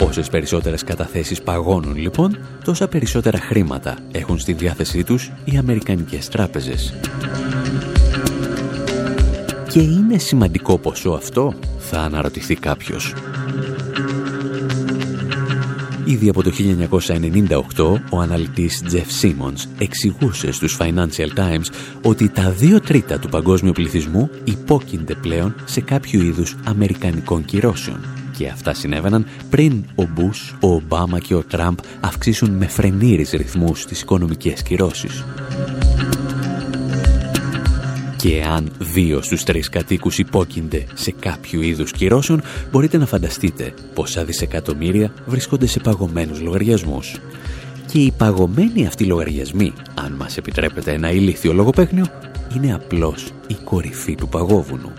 Όσες 0.00 0.28
περισσότερες 0.28 0.84
καταθέσεις 0.84 1.42
παγώνουν 1.42 1.96
λοιπόν, 1.96 2.38
τόσα 2.64 2.88
περισσότερα 2.88 3.38
χρήματα 3.38 3.96
έχουν 4.12 4.38
στη 4.38 4.52
διάθεσή 4.52 5.04
τους 5.04 5.32
οι 5.44 5.56
Αμερικανικές 5.56 6.28
τράπεζες. 6.28 6.94
Και 9.68 9.80
είναι 9.80 10.18
σημαντικό 10.18 10.78
ποσό 10.78 11.10
αυτό, 11.10 11.54
θα 11.78 12.00
αναρωτηθεί 12.00 12.54
κάποιος. 12.54 13.14
Ήδη 16.04 16.28
από 16.28 16.42
το 16.42 16.50
1998 17.76 18.00
ο 18.10 18.20
αναλυτής 18.20 18.82
Jeff 18.90 19.24
Simmons 19.24 19.68
εξηγούσε 19.78 20.52
στους 20.52 20.78
Financial 20.80 21.38
Times 21.38 21.66
ότι 22.02 22.28
τα 22.28 22.50
δύο 22.50 22.80
τρίτα 22.80 23.18
του 23.18 23.28
παγκόσμιου 23.28 23.72
πληθυσμού 23.72 24.30
υπόκεινται 24.44 25.14
πλέον 25.14 25.54
σε 25.64 25.80
κάποιο 25.80 26.22
είδους 26.22 26.56
αμερικανικών 26.64 27.44
κυρώσεων. 27.44 28.00
Και 28.36 28.48
αυτά 28.48 28.74
συνέβαιναν 28.74 29.26
πριν 29.50 29.84
ο 29.94 30.06
Μπούς, 30.06 30.54
ο 30.60 30.74
Ομπάμα 30.74 31.18
και 31.18 31.34
ο 31.34 31.42
Τραμπ 31.42 31.78
αυξήσουν 32.00 32.50
με 32.50 32.66
φρενήρις 32.66 33.30
ρυθμούς 33.30 33.86
τις 33.86 34.00
οικονομικές 34.00 34.62
κυρώσεις. 34.62 35.24
Και 38.24 38.42
αν 38.42 38.72
δύο 38.78 39.22
στους 39.22 39.42
τρεις 39.42 39.68
κατοίκους 39.68 40.18
υπόκεινται 40.18 40.84
σε 40.94 41.10
κάποιο 41.10 41.62
είδους 41.62 41.92
κυρώσεων, 41.92 42.42
μπορείτε 42.70 42.98
να 42.98 43.06
φανταστείτε 43.06 43.74
πόσα 43.94 44.24
δισεκατομμύρια 44.24 45.12
βρίσκονται 45.26 45.66
σε 45.66 45.80
παγωμένους 45.80 46.40
λογαριασμούς. 46.40 47.20
Και 47.92 47.98
οι 47.98 48.12
παγωμένοι 48.16 48.86
αυτοί 48.86 49.04
λογαριασμοί, 49.04 49.72
αν 49.94 50.12
μας 50.12 50.36
επιτρέπετε 50.36 50.92
ένα 50.92 51.10
ηλίθιο 51.10 51.52
λογοπαίχνιο, 51.52 52.06
είναι 52.56 52.74
απλώς 52.74 53.32
η 53.46 53.54
κορυφή 53.64 54.14
του 54.14 54.28
παγόβουνου. 54.28 54.92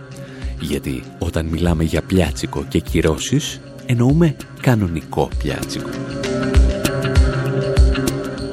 Γιατί 0.59 1.03
όταν 1.19 1.45
μιλάμε 1.45 1.83
για 1.83 2.01
πιάτσικο 2.01 2.65
και 2.67 2.79
κυρώσεις, 2.79 3.59
εννοούμε 3.85 4.35
κανονικό 4.61 5.29
πιάτσικο. 5.37 5.89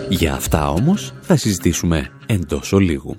Για 0.09 0.35
αυτά 0.35 0.71
όμως 0.71 1.13
θα 1.21 1.37
συζητήσουμε 1.37 2.11
εντός 2.27 2.73
ολίγου. 2.73 3.17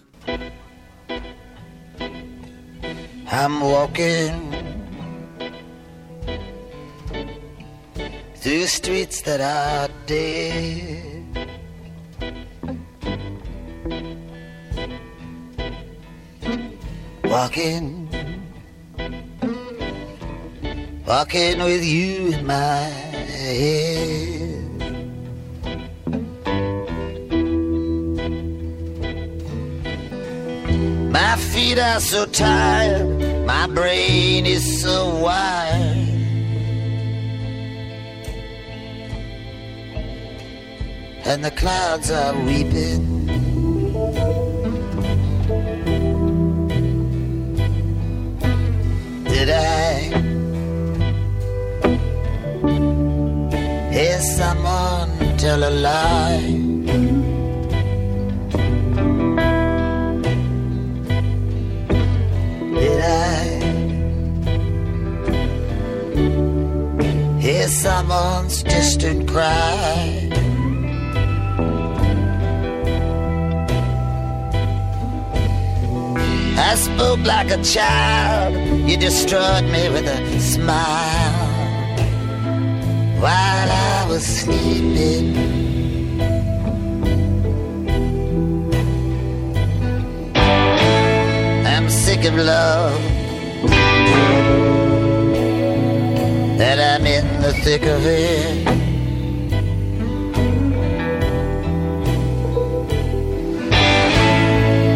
I'm 3.35 3.61
walking 3.61 4.53
through 8.35 8.65
streets 8.67 9.23
that 9.23 9.41
are 9.41 9.89
dead. 10.05 11.25
Walking, 17.23 18.07
walking 21.07 21.63
with 21.63 21.83
you 21.83 22.33
in 22.33 22.45
my 22.45 22.83
head. 23.33 24.43
My 31.11 31.35
feet 31.37 31.79
are 31.79 31.99
so 31.99 32.27
tired, 32.27 33.12
my 33.45 33.67
brain 33.67 34.45
is 34.45 34.81
so 34.81 35.15
wired. 35.15 35.97
And 41.25 41.43
the 41.43 41.51
clouds 41.51 42.11
are 42.11 42.33
weeping. 42.45 43.25
Did 49.25 49.49
I 49.49 49.93
hear 53.91 54.19
someone 54.19 55.37
tell 55.37 55.63
a 55.63 55.69
lie? 55.69 56.62
Hear 67.63 67.69
someone's 67.69 68.63
distant 68.63 69.29
cry. 69.29 70.29
I 76.57 76.75
spoke 76.75 77.19
like 77.19 77.51
a 77.51 77.63
child, 77.63 78.55
you 78.89 78.97
destroyed 78.97 79.65
me 79.65 79.89
with 79.89 80.07
a 80.07 80.39
smile 80.39 81.47
while 83.21 83.71
I 83.71 84.05
was 84.09 84.25
sleeping. 84.25 85.37
I'm 91.65 91.89
sick 91.89 92.25
of 92.25 92.35
love. 92.35 94.42
That 96.57 96.79
I'm 96.79 97.05
in 97.05 97.41
the 97.41 97.53
thick 97.53 97.83
of 97.83 98.05
it. 98.05 98.65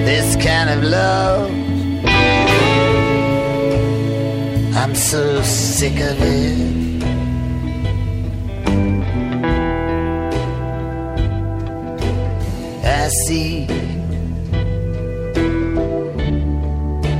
This 0.06 0.36
kind 0.36 0.70
of 0.70 0.84
love, 0.84 1.50
I'm 4.76 4.94
so 4.96 5.42
sick 5.42 6.00
of 6.12 6.18
it. 6.22 6.78
I 12.86 13.10
see, 13.26 13.68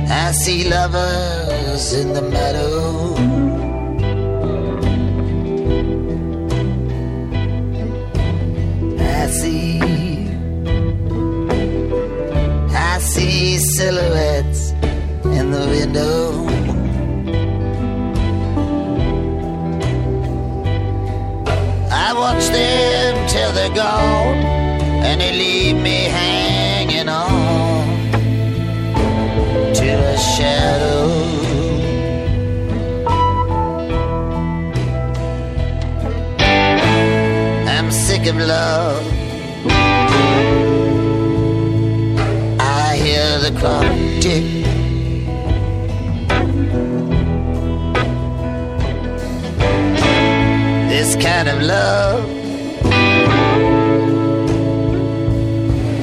I 0.08 0.32
see 0.32 0.68
lovers 0.68 1.92
in 1.94 2.12
the 2.12 2.22
meadow. 2.22 3.17
window. 15.88 16.46
I 21.90 22.12
watch 22.14 22.46
them 22.48 23.28
till 23.28 23.52
they're 23.52 23.74
gone, 23.74 24.36
and 25.06 25.20
they 25.20 25.32
leave 25.32 25.76
me 25.82 26.04
hanging 26.04 27.08
on 27.08 27.86
to 29.74 29.88
a 30.14 30.18
shadow. 30.18 31.08
I'm 37.66 37.90
sick 37.90 38.26
of 38.26 38.36
love. 38.36 39.02
I 42.60 42.96
hear 42.96 43.38
the 43.38 43.52
cry. 43.58 43.87
kind 51.38 51.50
of 51.50 51.62
love. 51.62 52.24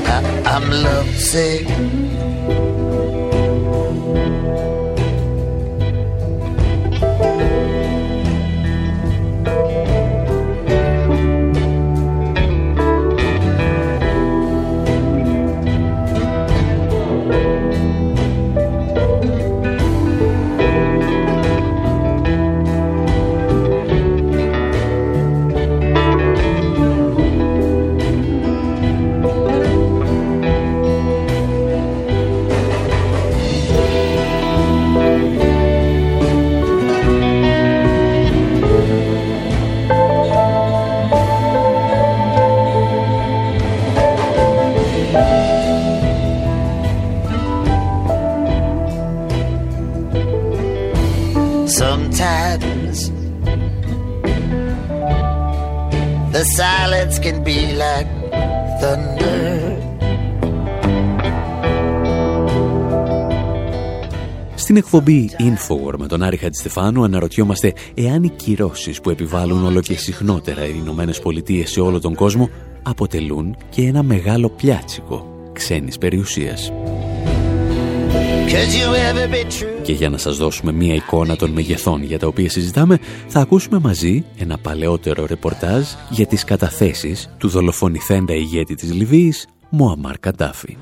I, 0.07 0.43
I'm 0.45 0.69
lovesick. 0.71 2.04
Στην 64.75 64.87
εκπομπή 64.87 65.29
Infowar 65.39 65.93
με 65.97 66.07
τον 66.07 66.23
Άρη 66.23 66.37
Χατζηστεφάνου 66.37 67.03
αναρωτιόμαστε 67.03 67.73
εάν 67.93 68.23
οι 68.23 68.29
κυρώσεις 68.29 69.01
που 69.01 69.09
επιβάλλουν 69.09 69.65
όλο 69.65 69.81
και 69.81 69.97
συχνότερα 69.97 70.65
οι 70.65 70.73
Ηνωμένες 70.75 71.19
Πολιτείες 71.19 71.71
σε 71.71 71.81
όλο 71.81 71.99
τον 71.99 72.15
κόσμο 72.15 72.49
αποτελούν 72.83 73.55
και 73.69 73.81
ένα 73.81 74.03
μεγάλο 74.03 74.49
πιάτσικο 74.49 75.49
ξένης 75.53 75.97
περιουσίας. 75.97 76.71
Και 79.83 79.91
για 79.91 80.09
να 80.09 80.17
σας 80.17 80.37
δώσουμε 80.37 80.71
μία 80.71 80.93
εικόνα 80.93 81.35
των 81.35 81.51
μεγεθών 81.51 82.03
για 82.03 82.19
τα 82.19 82.27
οποία 82.27 82.49
συζητάμε, 82.49 82.99
θα 83.27 83.39
ακούσουμε 83.39 83.79
μαζί 83.79 84.25
ένα 84.37 84.57
παλαιότερο 84.57 85.25
ρεπορτάζ 85.25 85.83
για 86.09 86.25
τις 86.25 86.43
καταθέσεις 86.43 87.29
του 87.37 87.47
δολοφονηθέντα 87.47 88.33
ηγέτη 88.33 88.75
της 88.75 88.93
Λιβύης, 88.93 89.47
Μουαμάρ 89.69 90.19
Καντάφη. 90.19 90.77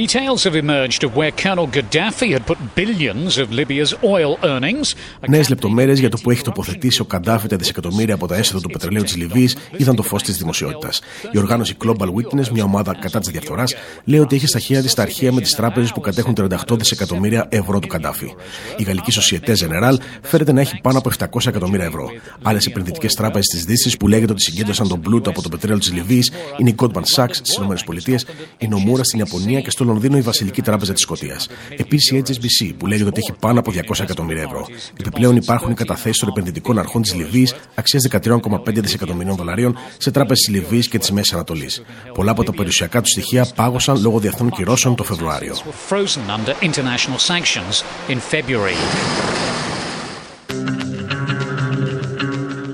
Details 0.00 0.44
have 0.44 0.56
emerged 0.56 1.04
of 1.04 1.10
where 1.18 1.32
Colonel 1.42 1.68
Gaddafi 1.76 2.28
had 2.36 2.44
put 2.50 2.58
billions 2.74 3.36
of 3.36 3.46
Libya's 3.58 3.94
oil 4.02 4.38
earnings. 4.42 4.94
Νέες 5.28 5.48
λεπτομέρειες 5.48 5.98
για 5.98 6.08
το 6.08 6.18
που 6.22 6.30
έχει 6.30 6.42
τοποθετήσει 6.42 7.00
ο 7.00 7.04
Καντάφη 7.04 7.48
τα 7.48 7.56
δισεκατομμύρια 7.56 8.14
από 8.14 8.26
τα 8.26 8.36
έσοδα 8.36 8.60
του 8.60 8.70
πετρελαίου 8.70 9.02
της 9.02 9.16
Λιβύης 9.16 9.56
είδαν 9.76 9.96
το 9.96 10.02
φως 10.02 10.22
της 10.22 10.36
δημοσιότητας. 10.36 11.00
Η 11.32 11.38
οργάνωση 11.38 11.76
Global 11.84 12.06
Witness, 12.06 12.48
μια 12.48 12.64
ομάδα 12.64 12.96
κατά 13.00 13.18
της 13.18 13.28
διαφθοράς, 13.28 13.74
λέει 14.04 14.20
ότι 14.20 14.36
έχει 14.36 14.46
στα 14.46 14.58
χέρια 14.58 14.82
της 14.82 14.94
τα 14.94 15.02
αρχεία 15.02 15.32
με 15.32 15.40
τις 15.40 15.54
τράπεζες 15.54 15.92
που 15.92 16.00
κατέχουν 16.00 16.34
38 16.34 16.76
δισεκατομμύρια 16.78 17.46
ευρώ 17.48 17.78
του 17.78 17.88
Καντάφη. 17.88 18.34
Η 18.76 18.82
γαλλική 18.82 19.12
Societe 19.20 19.54
Generale 19.54 19.96
φέρεται 20.22 20.52
να 20.52 20.60
έχει 20.60 20.80
πάνω 20.82 20.98
από 20.98 21.10
700 21.18 21.46
εκατομμύρια 21.46 21.86
ευρώ. 21.86 22.08
Άλλες 22.42 22.66
επενδυτικές 22.66 23.14
τράπεζες 23.14 23.46
της 23.46 23.64
Δύσης 23.64 23.96
που 23.96 24.08
λέγεται 24.08 24.32
ότι 24.32 24.42
συγκέντρωσαν 24.42 24.88
τον 24.88 25.00
πλούτο 25.00 25.30
από 25.30 25.42
το 25.42 25.48
πετρέλαιο 25.48 25.78
της 25.78 25.92
Λιβύης 25.92 26.30
είναι 26.58 26.70
η 26.70 26.74
Goldman 26.78 27.02
Sachs 27.14 27.32
στις 27.32 27.54
ΗΠΑ, 27.54 28.14
η 28.58 28.68
Nomura 28.70 29.00
στην 29.02 29.18
Ιαπωνία 29.18 29.60
και 29.60 29.70
στο 29.70 29.81
στο 29.82 29.90
Λονδίνο 29.90 30.16
η 30.16 30.20
Βασιλική 30.20 30.62
Τράπεζα 30.62 30.92
της 30.92 31.02
Σκωτίας. 31.02 31.48
Επίσης 31.76 32.10
η 32.10 32.22
HSBC 32.26 32.74
που 32.78 32.86
λέγεται 32.86 33.08
ότι 33.08 33.20
έχει 33.20 33.32
πάνω 33.38 33.58
από 33.58 33.72
200 33.72 34.02
εκατομμύρια 34.02 34.42
ευρώ. 34.42 34.66
Επιπλέον 35.00 35.36
υπάρχουν 35.36 35.70
οι 35.70 35.74
καταθέσεις 35.74 36.18
των 36.18 36.28
επενδυτικών 36.28 36.78
αρχών 36.78 37.02
της 37.02 37.14
Λιβύης 37.14 37.54
αξίας 37.74 38.02
13,5 38.02 38.80
δισεκατομμυρίων 38.80 39.36
δολαρίων 39.36 39.76
σε 39.98 40.10
τράπεζες 40.10 40.44
της 40.44 40.54
Λιβύης 40.54 40.88
και 40.88 40.98
της 40.98 41.10
Μέσης 41.10 41.32
Ανατολής. 41.32 41.82
Πολλά 42.14 42.30
από 42.30 42.44
τα 42.44 42.52
περιουσιακά 42.52 43.00
του 43.00 43.08
στοιχεία 43.08 43.46
πάγωσαν 43.54 44.00
λόγω 44.02 44.18
διεθνών 44.18 44.50
κυρώσεων 44.50 44.94
το 44.94 45.04
Φεβρουάριο. 45.04 45.56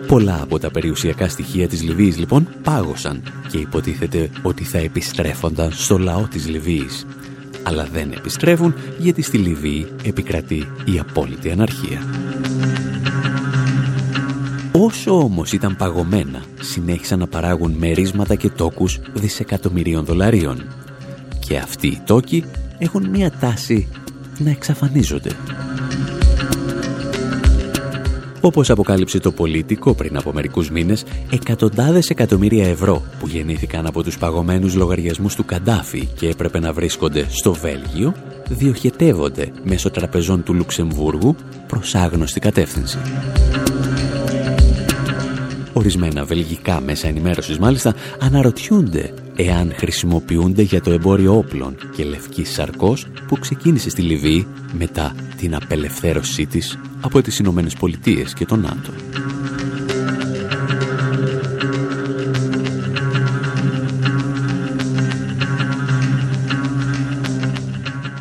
Πολλά 0.09 0.42
από 0.42 0.59
τα 0.59 0.71
περιουσιακά 0.71 1.29
στοιχεία 1.29 1.68
της 1.68 1.83
Λιβύης 1.83 2.18
λοιπόν 2.18 2.49
πάγωσαν 2.62 3.23
και 3.49 3.59
υποτίθεται 3.59 4.31
ότι 4.42 4.64
θα 4.64 4.79
επιστρέφονταν 4.79 5.73
στο 5.73 5.99
λαό 5.99 6.27
της 6.31 6.49
Λιβύης. 6.49 7.07
Αλλά 7.62 7.85
δεν 7.92 8.12
επιστρέφουν 8.12 8.75
γιατί 8.99 9.23
στη 9.23 9.38
Λιβύη 9.38 9.87
επικρατεί 10.05 10.66
η 10.85 10.99
απόλυτη 10.99 11.51
αναρχία. 11.51 12.03
Όσο 14.73 15.18
όμως 15.18 15.53
ήταν 15.53 15.77
παγωμένα, 15.77 16.42
συνέχισαν 16.61 17.18
να 17.18 17.27
παράγουν 17.27 17.73
μερίσματα 17.73 18.35
και 18.35 18.51
τόκους 18.51 18.99
δισεκατομμυρίων 19.12 20.05
δολαρίων. 20.05 20.62
Και 21.47 21.57
αυτοί 21.57 21.87
οι 21.87 22.01
τόκοι 22.07 22.44
έχουν 22.79 23.09
μία 23.09 23.33
τάση 23.40 23.88
να 24.38 24.51
εξαφανίζονται. 24.51 25.31
Όπως 28.40 28.70
αποκάλυψε 28.70 29.18
το 29.20 29.33
πολίτικο 29.33 29.94
πριν 29.94 30.16
από 30.16 30.33
μερικούς 30.33 30.70
μήνες, 30.70 31.05
εκατοντάδες 31.31 32.11
εκατομμύρια 32.11 32.68
ευρώ 32.68 33.03
που 33.18 33.27
γεννήθηκαν 33.27 33.87
από 33.87 34.03
τους 34.03 34.18
παγωμένους 34.18 34.74
λογαριασμούς 34.74 35.35
του 35.35 35.44
Καντάφη 35.44 36.09
και 36.16 36.29
έπρεπε 36.29 36.59
να 36.59 36.72
βρίσκονται 36.72 37.27
στο 37.29 37.53
Βέλγιο, 37.53 38.14
διοχετεύονται 38.48 39.53
μέσω 39.62 39.90
τραπεζών 39.90 40.42
του 40.42 40.55
Λουξεμβούργου 40.55 41.37
προς 41.66 41.94
άγνωστη 41.94 42.40
κατεύθυνση. 42.40 42.98
Ορισμένα 45.72 46.24
βελγικά 46.24 46.81
μέσα 46.81 47.09
ενημέρωσης 47.09 47.59
μάλιστα 47.59 47.94
αναρωτιούνται 48.20 49.12
εάν 49.40 49.72
χρησιμοποιούνται 49.77 50.62
για 50.62 50.81
το 50.81 50.90
εμπόριο 50.90 51.37
όπλων 51.37 51.77
και 51.96 52.05
λευκής 52.05 52.53
σαρκός 52.53 53.07
που 53.27 53.38
ξεκίνησε 53.38 53.90
στη 53.90 54.03
Λιβύη 54.03 54.46
μετά 54.79 55.14
την 55.37 55.55
απελευθέρωσή 55.55 56.46
της 56.46 56.79
από 57.01 57.22
τις 57.22 57.38
Ηνωμένες 57.38 57.74
Πολιτείες 57.74 58.35
και 58.35 58.44
τον 58.44 58.61
ΝΑΤΟ. 58.61 58.92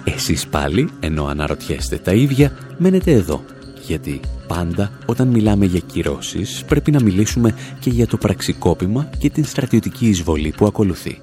Εσείς 0.03 0.47
πάλι, 0.47 0.89
ενώ 0.99 1.25
αναρωτιέστε 1.25 1.97
τα 1.97 2.13
ίδια, 2.13 2.51
μένετε 2.77 3.11
εδώ, 3.11 3.43
γιατί 3.87 4.19
πάντα 4.47 4.91
όταν 5.05 5.27
μιλάμε 5.27 5.65
για 5.65 5.79
κυρώσεις 5.79 6.63
πρέπει 6.67 6.91
να 6.91 7.01
μιλήσουμε 7.01 7.55
και 7.79 7.89
για 7.89 8.07
το 8.07 8.17
πραξικόπημα 8.17 9.09
και 9.17 9.29
την 9.29 9.45
στρατιωτική 9.45 10.07
εισβολή 10.07 10.53
που 10.57 10.65
ακολουθεί. 10.65 11.21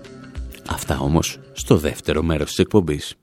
Αυτά 0.69 0.99
όμως 0.99 1.39
στο 1.53 1.77
δεύτερο 1.77 2.23
μέρος 2.23 2.49
της 2.49 2.59
εκπομπής. 2.59 3.15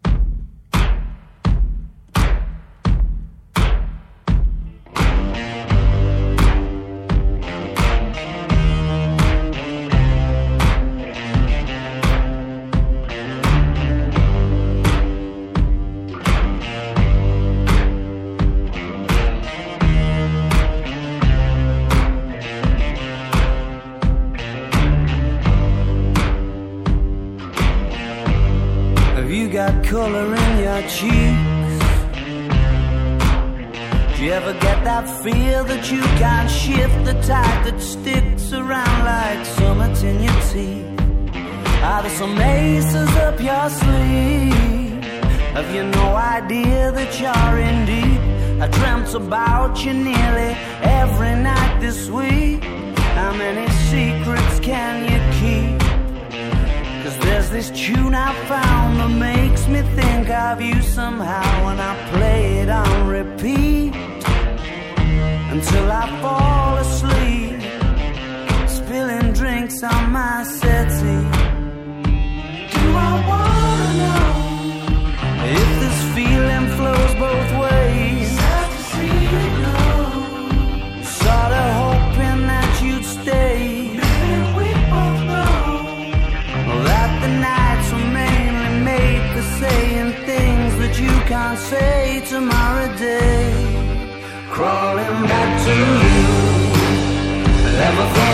To 95.71 95.77
you. 95.77 96.27
Never 97.79 98.30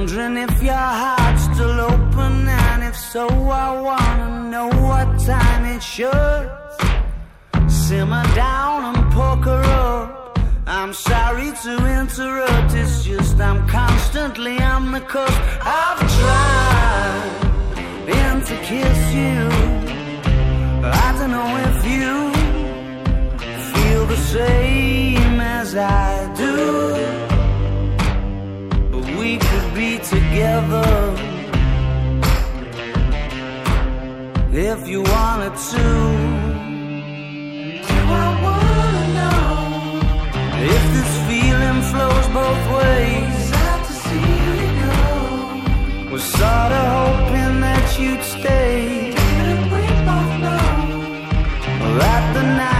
wondering 0.00 0.38
if 0.38 0.62
your 0.62 0.72
heart's 1.02 1.44
still 1.44 1.78
open, 1.80 2.48
and 2.48 2.82
if 2.84 2.96
so, 2.96 3.28
I 3.28 3.68
wanna 3.88 4.48
know 4.50 4.68
what 4.86 5.08
time 5.26 5.64
it 5.76 5.82
should. 5.82 6.50
Simmer 7.68 8.24
down 8.34 8.78
and 8.90 9.12
poker 9.12 9.60
up. 9.84 10.38
I'm 10.66 10.94
sorry 10.94 11.52
to 11.64 11.72
interrupt, 12.00 12.72
it's 12.74 13.04
just 13.04 13.38
I'm 13.40 13.60
constantly 13.68 14.56
on 14.58 14.92
the 14.92 15.00
cusp. 15.00 15.42
I've 15.80 16.02
tried 16.18 17.30
been 18.06 18.36
to 18.50 18.56
kiss 18.70 19.00
you. 19.22 19.40
But 20.80 20.92
I 21.06 21.08
don't 21.18 21.32
know 21.38 21.50
if 21.68 21.78
you 21.94 22.14
feel 23.72 24.06
the 24.06 24.20
same 24.36 25.40
as 25.58 25.76
I 25.76 26.34
do. 26.36 27.19
But 29.70 29.78
we 29.78 29.98
could 29.98 30.00
be 30.00 30.16
together 30.16 31.14
if 34.52 34.88
you 34.88 35.02
wanted 35.02 35.54
to. 35.72 35.86
Do 37.86 37.98
I 38.12 38.28
wanna 38.46 39.04
know 39.18 40.00
if 40.74 40.82
this 40.94 41.12
feeling 41.28 41.82
flows 41.90 42.26
both 42.28 42.64
ways? 42.78 43.34
Sad 43.50 43.80
to 43.86 43.92
see 43.92 44.30
you 44.46 44.58
go. 44.82 46.12
Was 46.12 46.24
sorta 46.24 46.82
hoping 46.96 47.60
that 47.60 47.98
you'd 47.98 48.24
stay. 48.24 49.12
Didn't 49.12 49.64
we 49.72 49.82
both 50.08 50.32
know 50.44 50.70
that 51.98 52.22
the 52.34 52.42
nights 52.42 52.79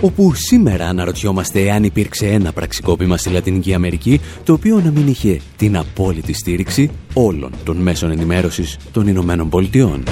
Όπου 0.00 0.34
σήμερα 0.34 0.88
αναρωτιόμαστε 0.88 1.70
αν 1.70 1.84
υπήρξε 1.84 2.26
ένα 2.26 2.52
πραξικόπημα 2.52 3.16
στη 3.16 3.30
Λατινική 3.30 3.74
Αμερική 3.74 4.20
το 4.44 4.52
οποίο 4.52 4.80
να 4.84 4.90
μην 4.90 5.08
είχε 5.08 5.40
την 5.56 5.76
απόλυτη 5.76 6.32
στήριξη 6.32 6.90
όλων 7.14 7.50
των 7.64 7.76
μέσων 7.76 8.10
ενημέρωσης 8.10 8.76
των 8.92 9.06
Ηνωμένων 9.06 9.48
Πολιτειών. 9.48 10.02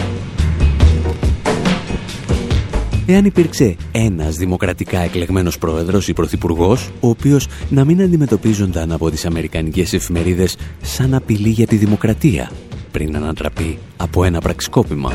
Εάν 3.06 3.24
υπήρξε 3.24 3.76
ένας 3.92 4.36
δημοκρατικά 4.36 4.98
εκλεγμένος 4.98 5.58
πρόεδρος 5.58 6.08
ή 6.08 6.12
πρωθυπουργός, 6.12 6.90
ο 7.00 7.08
οποίος 7.08 7.46
να 7.68 7.84
μην 7.84 8.02
αντιμετωπίζονταν 8.02 8.92
από 8.92 9.10
τις 9.10 9.24
αμερικανικές 9.24 9.92
εφημερίδες 9.92 10.56
σαν 10.82 11.14
απειλή 11.14 11.48
για 11.48 11.66
τη 11.66 11.76
δημοκρατία, 11.76 12.50
πριν 12.90 13.16
ανατραπεί 13.16 13.78
από 13.96 14.24
ένα 14.24 14.40
πραξικόπημα. 14.40 15.12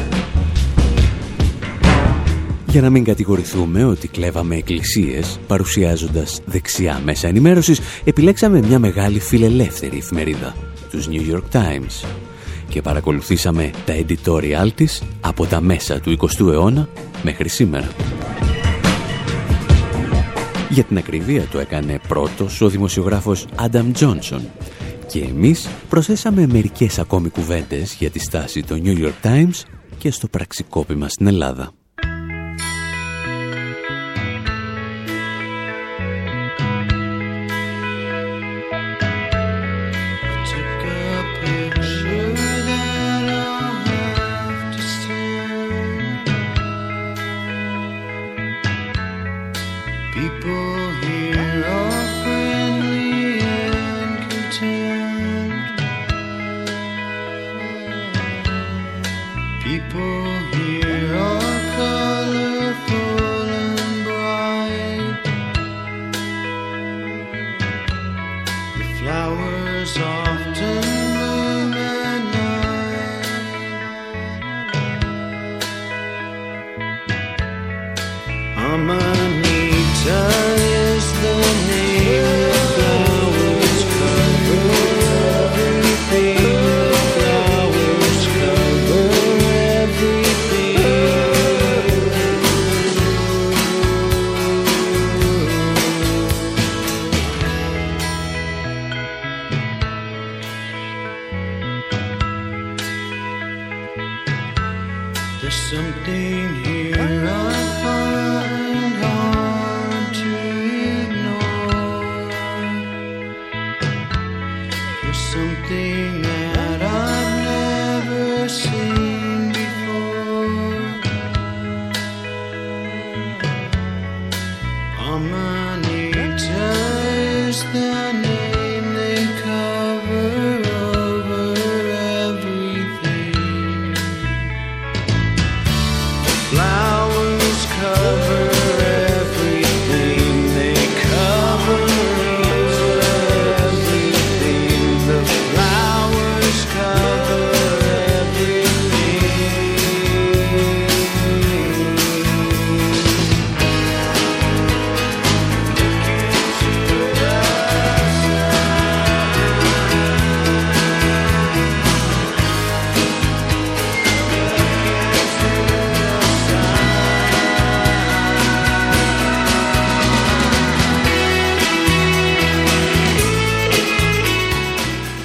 Για 2.70 2.82
να 2.82 2.90
μην 2.90 3.04
κατηγορηθούμε 3.04 3.86
ότι 3.86 4.08
κλέβαμε 4.08 4.56
εκκλησίες 4.56 5.40
παρουσιάζοντας 5.48 6.42
δεξιά 6.46 7.02
μέσα 7.04 7.28
ενημέρωσης, 7.28 7.80
επιλέξαμε 8.04 8.62
μια 8.62 8.80
μεγάλη 8.80 9.20
φιλελεύθερη 9.20 9.98
εφημερίδα, 9.98 10.56
τους 10.90 11.08
New 11.10 11.34
York 11.34 11.56
Times, 11.56 12.08
και 12.70 12.82
παρακολουθήσαμε 12.82 13.72
τα 13.86 13.94
editorial 13.96 14.70
της 14.76 15.04
από 15.22 15.46
τα 15.46 15.62
μέσα 15.62 16.00
του 16.00 16.18
20ου 16.20 16.48
αιώνα 16.52 16.90
μέχρι 17.24 17.50
σήμερα. 17.50 17.88
Για 20.70 20.84
την 20.84 20.98
ακρίβεια 20.98 21.48
το 21.52 21.60
έκανε 21.60 22.00
πρώτος 22.08 22.62
ο 22.62 22.70
δημοσιογράφος 22.70 23.46
Adam 23.56 23.92
Johnson 24.00 24.42
και 25.08 25.20
εμείς 25.20 25.68
προσθέσαμε 25.90 26.48
μερικές 26.48 27.00
ακόμη 27.00 27.30
κουβέντες 27.30 27.94
για 27.94 28.10
τη 28.10 28.20
στάση 28.20 28.64
των 28.64 28.82
New 28.84 29.06
York 29.06 29.28
Times 29.28 29.64
και 29.98 30.12
στο 30.12 30.28
πραξικόπημα 30.28 31.10
στην 31.10 31.28
Ελλάδα. 31.28 31.79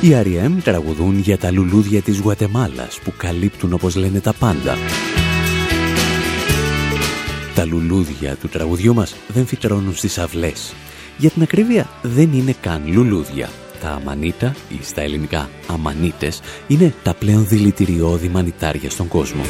Οι 0.05 0.17
R.E.M. 0.23 0.63
τραγουδούν 0.63 1.19
για 1.19 1.39
τα 1.39 1.51
λουλούδια 1.51 2.03
της 2.03 2.19
Γουατεμάλας 2.19 2.99
που 3.05 3.13
καλύπτουν 3.17 3.73
όπως 3.73 3.97
λένε 3.97 4.21
τα 4.21 4.33
πάντα. 4.33 4.77
Τα 7.55 7.65
λουλούδια 7.65 8.37
του 8.37 8.49
τραγουδιού 8.49 8.95
μας 8.95 9.15
δεν 9.29 9.47
φυτρώνουν 9.47 9.97
στις 9.97 10.19
αυλές. 10.19 10.75
Για 11.19 11.31
την 11.31 11.43
ακρίβεια 11.43 11.89
δεν 12.03 12.33
είναι 12.33 12.55
καν 12.61 12.83
λουλούδια. 12.87 13.49
Τα 13.81 13.89
αμανίτα 13.89 14.55
ή 14.69 14.79
στα 14.83 15.01
ελληνικά 15.01 15.49
αμανίτες 15.67 16.41
είναι 16.67 16.95
τα 17.03 17.15
πλέον 17.15 17.47
δηλητηριώδη 17.49 18.29
μανιτάρια 18.29 18.91
στον 18.91 19.09
κόσμο. 19.09 19.43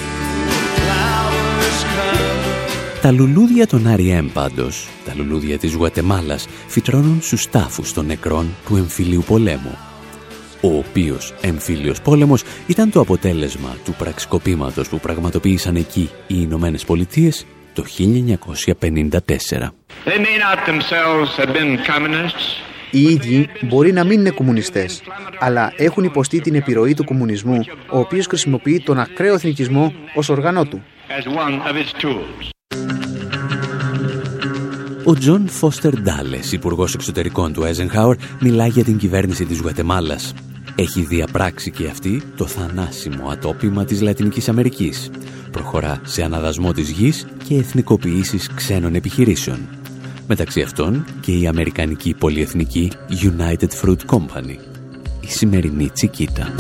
Τα 3.03 3.11
λουλούδια 3.11 3.67
των 3.67 3.85
R.E.M. 3.97 4.29
πάντως, 4.33 4.89
τα 5.05 5.15
λουλούδια 5.17 5.59
της 5.59 5.75
Γουατεμάλας, 5.75 6.47
φυτρώνουν 6.67 7.19
στους 7.23 7.51
τάφους 7.51 7.93
των 7.93 8.07
νεκρών 8.07 8.47
του 8.67 8.77
εμφυλίου 8.77 9.25
πολέμου. 9.27 9.79
Ο 10.65 10.77
οποίος 10.77 11.35
εμφύλιος 11.41 12.01
πόλεμος 12.01 12.43
ήταν 12.67 12.91
το 12.91 13.01
αποτέλεσμα 13.01 13.77
του 13.85 13.95
πραξικοπήματος 13.99 14.89
που 14.89 15.01
πραγματοποίησαν 15.01 15.77
εκεί 15.77 16.11
οι 16.27 16.35
Ηνωμένες 16.39 16.85
Πολιτείες 16.85 17.47
το 17.73 17.85
1954. 17.85 19.75
They 20.05 20.19
may 20.19 20.37
not 20.45 20.59
themselves 20.69 21.31
have 21.37 21.53
been 21.53 21.77
communists, 21.87 22.47
Οι 22.91 23.03
ίδιοι 23.03 23.49
μπορεί 23.61 23.93
να 23.93 24.05
μην 24.05 24.21
είναι 24.21 24.31
κομμουνιστές, 24.31 25.03
αλλά 25.39 25.73
έχουν 25.77 26.05
υποστεί 26.05 26.41
την 26.41 26.55
επιρροή 26.55 26.95
του 26.95 27.05
κομμουνισμού, 27.05 27.61
ο 27.91 27.99
οποίος 27.99 28.27
χρησιμοποιεί 28.27 28.81
τον 28.81 28.99
ακραίο 28.99 29.35
εθνικισμό 29.35 29.93
ως 30.15 30.29
όργανό 30.29 30.65
του. 30.65 30.83
as 31.09 31.27
one 31.27 31.71
of 31.71 31.77
its 31.77 32.03
tools. 32.03 32.49
Ο 35.07 35.15
Τζον 35.15 35.49
Φώστερ 35.49 36.01
Ντάλες, 36.01 36.53
υπουργός 36.53 36.95
εξωτερικών 36.95 37.53
του 37.53 37.63
Eisenhower, 37.63 38.15
μιλάει 38.41 38.69
για 38.69 38.85
την 38.85 38.97
κυβέρνηση 38.97 39.45
της 39.45 39.61
Γουατεμάλας. 39.61 40.35
Έχει 40.77 41.01
διαπράξει 41.03 41.71
και 41.71 41.87
αυτή 41.87 42.23
το 42.37 42.47
θανάσιμο 42.47 43.29
ατόπημα 43.29 43.85
της 43.85 44.01
Λατινικής 44.01 44.49
Αμερικής. 44.49 45.11
Προχωρά 45.51 46.01
σε 46.05 46.23
αναδασμό 46.23 46.73
της 46.73 46.91
γης 46.91 47.27
και 47.49 47.55
εθνικοποιήσεις 47.55 48.51
ξένων 48.55 48.95
επιχειρήσεων. 48.95 49.59
Μεταξύ 50.27 50.61
αυτών 50.61 51.05
και 51.21 51.39
η 51.39 51.47
αμερικανική 51.47 52.15
πολυεθνική 52.15 52.91
United 53.23 53.69
Fruit 53.83 54.17
Company, 54.17 54.57
η 55.21 55.27
σημερινή 55.27 55.91
Τσικίτα. 55.91 56.55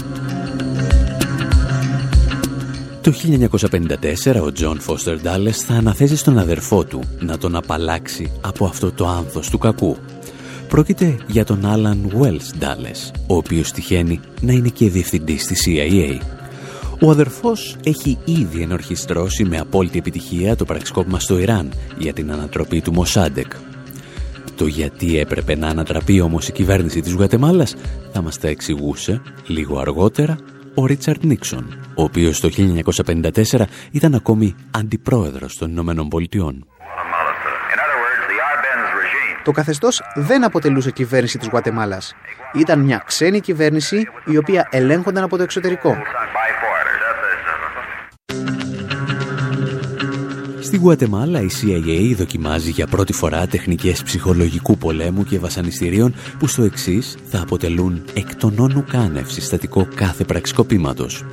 Το 3.01 3.13
1954 4.35 4.41
ο 4.43 4.53
Τζον 4.53 4.81
Φώστερ 4.81 5.21
Ντάλες 5.21 5.63
θα 5.63 5.75
αναθέσει 5.75 6.17
στον 6.17 6.39
αδερφό 6.39 6.85
του 6.85 7.01
να 7.21 7.39
τον 7.39 7.57
απαλλάξει 7.57 8.33
από 8.41 8.65
αυτό 8.65 8.93
το 8.93 9.09
άνθος 9.09 9.51
του 9.51 9.59
κακού. 9.59 9.97
Πρόκειται 10.75 11.17
για 11.27 11.45
τον 11.45 11.67
Άλαν 11.67 12.13
Wells 12.21 12.59
Ντάλες, 12.59 13.13
ο 13.27 13.37
οποίος 13.37 13.73
τυχαίνει 13.73 14.21
να 14.41 14.53
είναι 14.53 14.69
και 14.69 14.91
διευθυντής 14.91 15.47
της 15.47 15.67
CIA. 15.67 16.21
Ο 17.01 17.11
αδερφός 17.11 17.77
έχει 17.85 18.19
ήδη 18.25 18.63
ενορχιστρώσει 18.63 19.45
με 19.45 19.59
απόλυτη 19.59 19.99
επιτυχία 19.99 20.57
το 20.57 20.65
πραξικόπημα 20.65 21.21
στο 21.21 21.39
Ιράν 21.39 21.73
για 21.99 22.13
την 22.13 22.33
ανατροπή 22.33 22.81
του 22.81 22.93
Μοσάντεκ. 22.93 23.53
Το 24.57 24.67
γιατί 24.67 25.19
έπρεπε 25.19 25.57
να 25.57 25.69
ανατραπεί 25.69 26.21
όμως 26.21 26.49
η 26.49 26.53
κυβέρνηση 26.53 27.01
της 27.01 27.13
Γουατεμάλας 27.13 27.75
θα 28.13 28.23
μας 28.23 28.39
τα 28.39 28.49
εξηγούσε 28.49 29.23
λίγο 29.47 29.79
αργότερα 29.79 30.37
ο 30.75 30.87
Ρίτσαρντ 30.87 31.25
Νίξον, 31.25 31.67
ο 31.95 32.03
οποίος 32.03 32.41
το 32.41 32.49
1954 32.49 33.67
ήταν 33.91 34.15
ακόμη 34.15 34.55
αντιπρόεδρος 34.71 35.57
των 35.57 35.71
Ηνωμένων 35.71 36.09
Πολιτειών. 36.09 36.67
Το 39.45 39.53
καθεστώς 39.53 40.03
δεν 40.15 40.45
αποτελούσε 40.45 40.91
κυβέρνηση 40.91 41.39
της 41.39 41.49
Γουατεμάλας. 41.49 42.15
Ήταν 42.55 42.81
μια 42.81 43.03
ξένη 43.07 43.41
κυβέρνηση 43.41 44.09
η 44.25 44.37
οποία 44.37 44.69
ελέγχονταν 44.71 45.25
από 45.25 45.37
το 45.37 45.43
εξωτερικό. 45.43 45.97
Στη 50.61 50.77
Γουατεμάλα 50.77 51.41
η 51.41 51.47
CIA 51.63 52.15
δοκιμάζει 52.17 52.71
για 52.71 52.87
πρώτη 52.87 53.13
φορά 53.13 53.47
τεχνικές 53.47 54.03
ψυχολογικού 54.03 54.79
πολέμου 54.79 55.25
και 55.25 55.39
βασανιστήριων 55.39 56.15
που 56.39 56.47
στο 56.47 56.63
εξής 56.63 57.17
θα 57.31 57.41
αποτελούν 57.41 58.05
εκ 58.15 58.35
των 58.37 58.59
όνου 58.59 58.85
κάνευ 58.89 59.29
συστατικό 59.29 59.89
κάθε 59.95 60.25
πραξικοπήματος. 60.25 61.25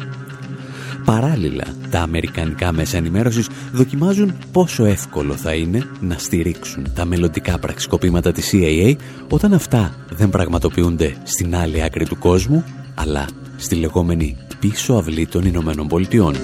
Παράλληλα, 1.05 1.63
τα 1.89 1.99
αμερικανικά 1.99 2.71
μέσα 2.71 2.97
ενημέρωσης 2.97 3.49
δοκιμάζουν 3.71 4.33
πόσο 4.51 4.85
εύκολο 4.85 5.33
θα 5.33 5.53
είναι 5.53 5.83
να 5.99 6.17
στηρίξουν 6.17 6.87
τα 6.95 7.05
μελλοντικά 7.05 7.59
πραξικοπήματα 7.59 8.31
της 8.31 8.51
CIA 8.53 8.95
όταν 9.29 9.53
αυτά 9.53 9.95
δεν 10.09 10.29
πραγματοποιούνται 10.29 11.15
στην 11.23 11.55
άλλη 11.55 11.83
άκρη 11.83 12.05
του 12.05 12.17
κόσμου, 12.17 12.63
αλλά 12.95 13.27
στη 13.57 13.75
λεγόμενη 13.75 14.37
πίσω 14.59 14.93
αυλή 14.93 15.27
των 15.27 15.45
Ηνωμένων 15.45 15.87
Πολιτειών. 15.87 16.35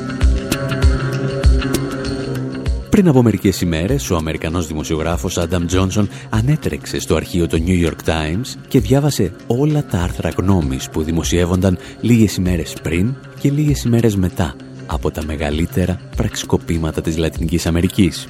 Πριν 2.98 3.10
από 3.10 3.24
μερικές 3.24 3.62
ημέρες, 3.62 4.10
ο 4.10 4.16
Αμερικανός 4.16 4.68
δημοσιογράφος 4.68 5.38
Άνταμ 5.38 5.66
Τζόνσον 5.66 6.10
ανέτρεξε 6.30 7.00
στο 7.00 7.16
αρχείο 7.16 7.48
του 7.48 7.64
New 7.68 7.86
York 7.86 8.10
Times 8.10 8.60
και 8.68 8.80
διάβασε 8.80 9.32
όλα 9.48 9.86
τα 9.86 10.00
άρθρα 10.00 10.30
γνώμης 10.38 10.90
που 10.90 11.04
δημοσιεύονταν 11.04 11.78
λίγες 12.02 12.36
ημέρες 12.36 12.74
πριν 12.82 13.16
και 13.40 13.52
λίγες 13.52 13.84
ημέρες 13.84 14.16
μετά 14.16 14.56
από 14.86 15.12
τα 15.12 15.24
μεγαλύτερα 15.26 16.00
πραξικοπήματα 16.16 17.02
της 17.02 17.18
Λατινικής 17.18 17.66
Αμερικής. 17.66 18.28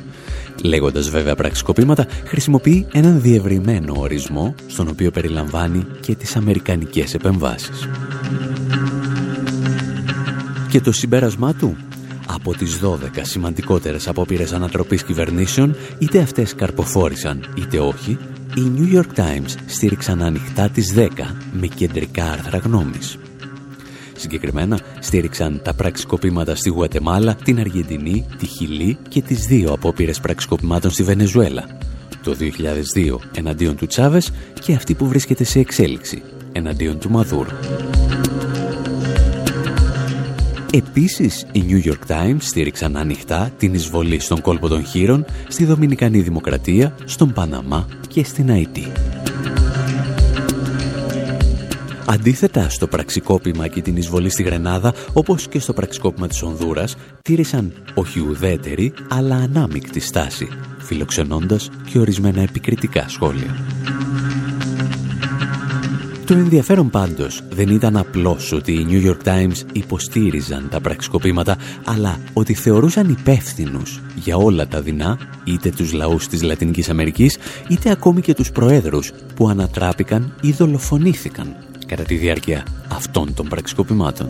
Λέγοντας 0.64 1.10
βέβαια 1.10 1.36
πραξικοπήματα, 1.36 2.08
χρησιμοποιεί 2.26 2.88
έναν 2.94 3.22
διευρυμένο 3.22 3.94
ορισμό, 3.98 4.56
στον 4.68 4.88
οποίο 4.88 5.12
περιλαμβάνει 5.12 5.86
και 6.00 6.16
τις 6.16 6.36
αμερικανικές 6.36 7.14
επεμβάσεις. 7.14 7.90
Και 10.70 10.82
το 10.82 10.92
συμπέρασμά 10.92 11.54
του 11.54 11.78
από 12.28 12.56
τις 12.56 12.80
12 12.84 12.96
σημαντικότερες 13.22 14.08
απόπειρες 14.08 14.54
ανατροπής 14.54 15.04
κυβερνήσεων, 15.04 15.76
είτε 16.00 16.20
αυτές 16.20 16.56
καρποφόρησαν 16.56 17.54
είτε 17.58 17.80
όχι, 17.80 18.18
οι 18.56 18.72
New 18.76 18.96
York 18.98 19.20
Times 19.20 19.56
στήριξαν 19.66 20.22
ανοιχτά 20.22 20.70
τις 20.70 20.94
10 20.94 21.08
με 21.52 21.68
κεντρικά 21.68 22.32
άρθρα 22.32 22.58
γνώμης. 22.58 23.18
Συγκεκριμένα 24.18 24.80
στήριξαν 25.00 25.62
τα 25.64 25.74
πραξικοπήματα 25.74 26.56
στη 26.56 26.70
Γουατεμάλα, 26.70 27.36
την 27.36 27.60
Αργεντινή, 27.60 28.26
τη 28.38 28.46
Χιλή 28.46 28.98
και 29.10 29.22
τις 29.22 29.46
δύο 29.46 29.72
απόπειρες 29.72 30.20
πραξικοπημάτων 30.20 30.92
στη 30.92 31.04
Βενεζουέλα. 31.04 31.66
Το 32.24 32.34
2002 32.34 33.20
εναντίον 33.36 33.76
του 33.76 33.86
Τσάβες 33.86 34.32
και 34.62 34.74
αυτή 34.74 34.94
που 34.94 35.08
βρίσκεται 35.08 35.44
σε 35.44 35.60
εξέλιξη 35.60 36.22
εναντίον 36.52 37.00
του 37.00 37.10
Μαδούρου. 37.10 37.56
Επίσης, 40.72 41.46
οι 41.52 41.64
New 41.70 41.88
York 41.88 42.12
Times 42.12 42.38
στήριξαν 42.40 42.98
ανοιχτά 42.98 43.52
την 43.58 43.74
εισβολή 43.74 44.20
στον 44.20 44.42
κόλπο 44.42 44.68
των 44.68 44.86
χείρων, 44.86 45.26
στη 45.48 45.66
Δομινικανή 45.66 46.22
Δημοκρατία, 46.22 46.96
στον 47.06 47.34
Παναμά 47.34 47.88
και 48.08 48.24
στην 48.24 48.52
Αϊτή. 48.52 48.92
Αντίθετα 52.10 52.70
στο 52.70 52.88
πραξικόπημα 52.88 53.68
και 53.68 53.82
την 53.82 53.98
εισβολή 53.98 54.30
στη 54.30 54.44
Γρενάδα, 54.44 54.94
όπως 55.14 55.48
και 55.48 55.60
στο 55.60 55.74
πραξικόπημα 55.74 56.28
της 56.28 56.42
Ονδούρας, 56.42 56.96
τήρησαν 57.22 57.74
όχι 57.94 58.20
ουδέτερη, 58.20 58.94
αλλά 59.10 59.36
ανάμεικτη 59.36 60.00
στάση, 60.00 60.48
φιλοξενώντας 60.78 61.70
και 61.92 62.00
ορισμένα 62.00 62.42
επικριτικά 62.42 63.06
σχόλια. 63.08 63.56
Το 66.28 66.34
ενδιαφέρον 66.34 66.90
πάντως 66.90 67.42
δεν 67.50 67.68
ήταν 67.70 67.98
απλώς 67.98 68.52
ότι 68.52 68.72
οι 68.72 68.88
New 68.90 69.10
York 69.10 69.28
Times 69.28 69.56
υποστήριζαν 69.72 70.68
τα 70.70 70.82
πραξικοπήματα, 70.82 71.58
αλλά 71.86 72.20
ότι 72.34 72.54
θεωρούσαν 72.54 73.10
υπεύθυνους 73.10 74.02
για 74.16 74.36
όλα 74.36 74.68
τα 74.68 74.82
δεινά, 74.82 75.18
είτε 75.44 75.70
τους 75.70 75.94
λαούς 75.94 76.28
της 76.28 76.42
Λατινικής 76.42 76.90
Αμερικής, 76.90 77.38
είτε 77.68 77.92
ακόμη 77.92 78.22
και 78.22 78.34
τους 78.34 78.52
προέδρους 78.52 79.12
που 79.36 79.50
ανατράπηκαν 79.50 80.34
ή 80.42 80.52
δολοφονήθηκαν 80.52 81.56
κατά 81.86 82.04
τη 82.04 82.16
διάρκεια 82.16 82.66
αυτών 82.88 83.34
των 83.34 83.48
πραξικοπημάτων. 83.48 84.30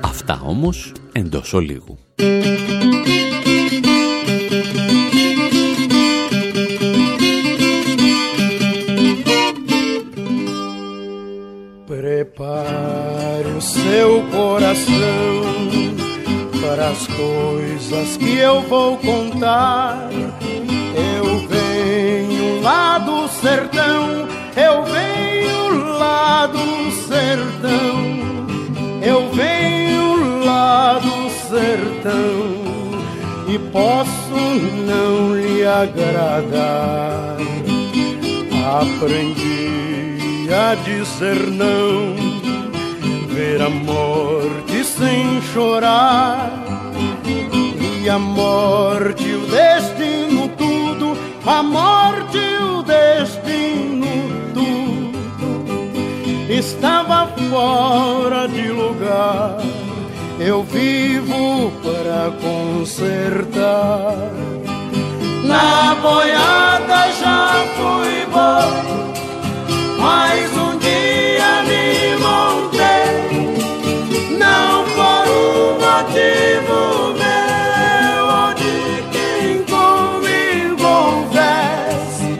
Αυτά 0.00 0.40
όμως 0.44 0.92
εντός 1.12 1.52
ολίγου. 1.52 1.98
Prepare 12.34 13.46
o 13.56 13.60
seu 13.60 14.24
coração 14.32 15.44
para 16.60 16.88
as 16.88 17.06
coisas 17.06 18.16
que 18.16 18.38
eu 18.38 18.60
vou 18.62 18.98
contar. 18.98 20.08
Eu 20.12 21.46
venho 21.46 22.60
lá 22.60 22.98
do 22.98 23.28
sertão, 23.28 24.26
eu 24.56 24.82
venho 24.82 25.96
lá 25.96 26.46
do 26.48 26.90
sertão, 27.06 28.02
eu 29.00 29.30
venho 29.30 30.44
lá 30.44 30.98
do 30.98 31.30
sertão 31.48 32.64
e 33.46 33.58
posso 33.70 34.34
não 34.84 35.36
lhe 35.36 35.64
agradar. 35.64 37.36
Aprendi 38.80 39.53
a 40.52 40.74
dizer 40.74 41.46
não, 41.50 42.14
ver 43.28 43.62
a 43.62 43.70
morte 43.70 44.84
sem 44.84 45.40
chorar 45.52 46.52
e 48.02 48.08
a 48.08 48.18
morte 48.18 49.32
o 49.32 49.46
destino 49.46 50.48
tudo, 50.48 51.16
a 51.46 51.62
morte 51.62 52.38
o 52.38 52.82
destino 52.82 54.06
tudo 54.52 55.12
estava 56.50 57.28
fora 57.50 58.46
de 58.46 58.68
lugar. 58.68 59.58
Eu 60.38 60.62
vivo 60.64 61.72
para 61.82 62.32
consertar. 62.42 64.16
Na 65.44 65.94
boiada 65.94 67.12
já 67.12 67.64
fui 67.76 68.26
bom, 68.32 69.03
mas 70.04 70.52
um 70.58 70.76
dia 70.76 71.62
me 71.66 72.14
montei, 72.20 73.08
não 74.38 74.84
por 74.84 75.26
um 75.32 75.80
motivo 75.80 76.78
meu 77.22 78.22
ou 78.36 78.52
de 78.52 78.76
quem 79.14 79.64
comigo 79.64 80.84
houvesse, 80.86 82.32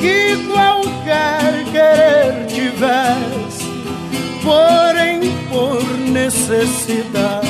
que 0.00 0.16
qualquer 0.52 1.64
querer 1.72 2.46
tivesse, 2.46 3.64
porém 4.44 5.32
por 5.48 5.82
necessidade 6.10 7.48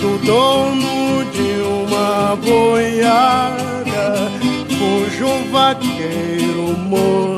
do 0.00 0.24
dono 0.24 1.24
de 1.32 1.50
uma 1.82 2.36
boiada 2.36 4.30
cujo 4.78 5.50
vaqueiro 5.50 6.78
morreu. 6.78 7.35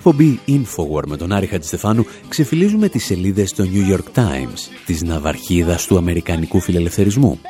Εκπομπή 0.00 0.40
Infowar 0.48 1.02
με 1.06 1.16
τον 1.16 1.32
Άρη 1.32 1.46
Χατζηστεφάνου 1.46 2.06
ξεφυλίζουμε 2.28 2.88
τις 2.88 3.04
σελίδες 3.04 3.52
των 3.52 3.70
New 3.72 3.92
York 3.92 4.18
Times, 4.18 4.58
της 4.86 5.02
ναυαρχίδας 5.02 5.86
του 5.86 5.96
Αμερικανικού 5.96 6.60
φιλελευθερισμού. 6.60 7.40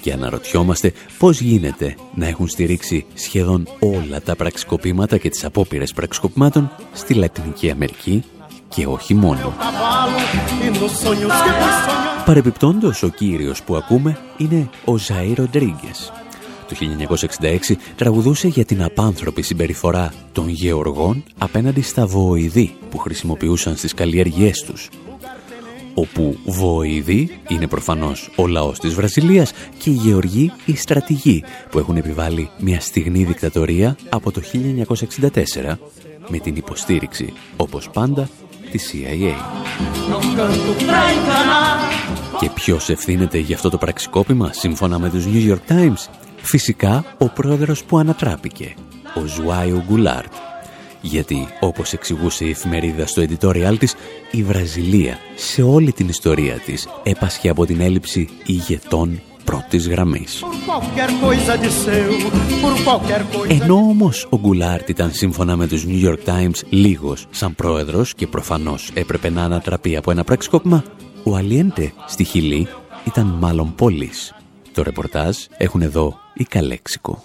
Και 0.00 0.12
αναρωτιόμαστε 0.12 0.92
πώς 1.18 1.40
γίνεται 1.40 1.94
να 2.14 2.26
έχουν 2.26 2.48
στηρίξει 2.48 3.04
σχεδόν 3.14 3.68
όλα 3.78 4.20
τα 4.20 4.36
πραξικοπήματα 4.36 5.18
και 5.18 5.28
τις 5.28 5.44
απόπειρες 5.44 5.92
πραξικοπημάτων 5.92 6.70
στη 6.92 7.14
Λατινική 7.14 7.70
Αμερική 7.70 8.24
και 8.68 8.86
όχι 8.86 9.14
μόνο. 9.14 9.54
Παρεπιπτόντως, 12.24 13.02
ο 13.02 13.08
κύριος 13.08 13.62
που 13.62 13.76
ακούμε 13.76 14.18
είναι 14.36 14.70
ο 14.84 14.94
Ζαΐ 14.94 15.32
Ροντρίγκες. 15.36 16.12
Το 16.72 16.78
1966 17.70 17.74
τραγουδούσε 17.96 18.48
για 18.48 18.64
την 18.64 18.82
απάνθρωπη 18.82 19.42
συμπεριφορά 19.42 20.12
των 20.32 20.48
γεωργών 20.48 21.24
απέναντι 21.38 21.80
στα 21.80 22.06
βοηδή 22.06 22.76
που 22.90 22.98
χρησιμοποιούσαν 22.98 23.76
στις 23.76 23.94
καλλιέργειές 23.94 24.62
τους. 24.62 24.88
Όπου 25.94 26.38
βοηδή 26.44 27.40
είναι 27.48 27.66
προφανώς 27.66 28.30
ο 28.36 28.46
λαός 28.46 28.78
της 28.78 28.94
Βραζιλίας 28.94 29.52
και 29.78 29.90
οι 29.90 29.92
γεωργοί 29.92 30.52
οι 30.64 30.76
στρατηγοί 30.76 31.44
που 31.70 31.78
έχουν 31.78 31.96
επιβάλει 31.96 32.50
μια 32.58 32.80
στιγμή 32.80 33.24
δικτατορία 33.24 33.96
από 34.08 34.30
το 34.32 34.42
1964 34.52 35.78
με 36.28 36.38
την 36.38 36.56
υποστήριξη, 36.56 37.32
όπως 37.56 37.90
πάντα, 37.90 38.28
της 38.70 38.92
CIA. 38.92 39.34
Και 42.40 42.50
ποιος 42.54 42.88
ευθύνεται 42.88 43.38
για 43.38 43.54
αυτό 43.54 43.70
το 43.70 43.78
πραξικόπημα 43.78 44.52
σύμφωνα 44.52 44.98
με 44.98 45.10
τους 45.10 45.24
New 45.26 45.52
York 45.52 45.72
Times. 45.72 46.08
Φυσικά 46.42 47.04
ο 47.18 47.28
πρόεδρος 47.28 47.84
που 47.84 47.98
ανατράπηκε, 47.98 48.74
ο 49.14 49.26
Ζοάο 49.26 49.84
Γκουλάρτ. 49.86 50.32
Γιατί, 51.00 51.48
όπως 51.60 51.92
εξηγούσε 51.92 52.44
η 52.44 52.50
εφημερίδα 52.50 53.06
στο 53.06 53.22
editorial 53.22 53.74
της, 53.78 53.94
η 54.30 54.42
Βραζιλία 54.42 55.18
σε 55.34 55.62
όλη 55.62 55.92
την 55.92 56.08
ιστορία 56.08 56.54
της 56.54 56.88
έπασχε 57.02 57.48
από 57.48 57.66
την 57.66 57.80
έλλειψη 57.80 58.28
ηγετών 58.46 59.20
πρώτης 59.44 59.88
γραμμής. 59.88 60.44
Ενώ 63.48 63.74
όμως 63.74 64.26
ο 64.30 64.38
Γκουλάρτ 64.38 64.88
ήταν 64.88 65.12
σύμφωνα 65.12 65.56
με 65.56 65.66
τους 65.66 65.84
New 65.86 66.08
York 66.08 66.28
Times 66.28 66.62
λίγος 66.68 67.26
σαν 67.30 67.54
πρόεδρος 67.54 68.14
και 68.14 68.26
προφανώς 68.26 68.90
έπρεπε 68.94 69.30
να 69.30 69.42
ανατραπεί 69.42 69.96
από 69.96 70.10
ένα 70.10 70.24
πραξικόπημα, 70.24 70.84
ο 71.24 71.36
Αλιέντε 71.36 71.92
στη 72.06 72.24
Χιλή 72.24 72.68
ήταν 73.04 73.36
μάλλον 73.40 73.74
πολύς. 73.74 74.34
Το 74.74 74.82
ρεπορτάζ 74.82 75.36
έχουν 75.56 75.82
εδώ 75.82 76.18
η 76.34 76.44
Καλέξικο. 76.44 77.24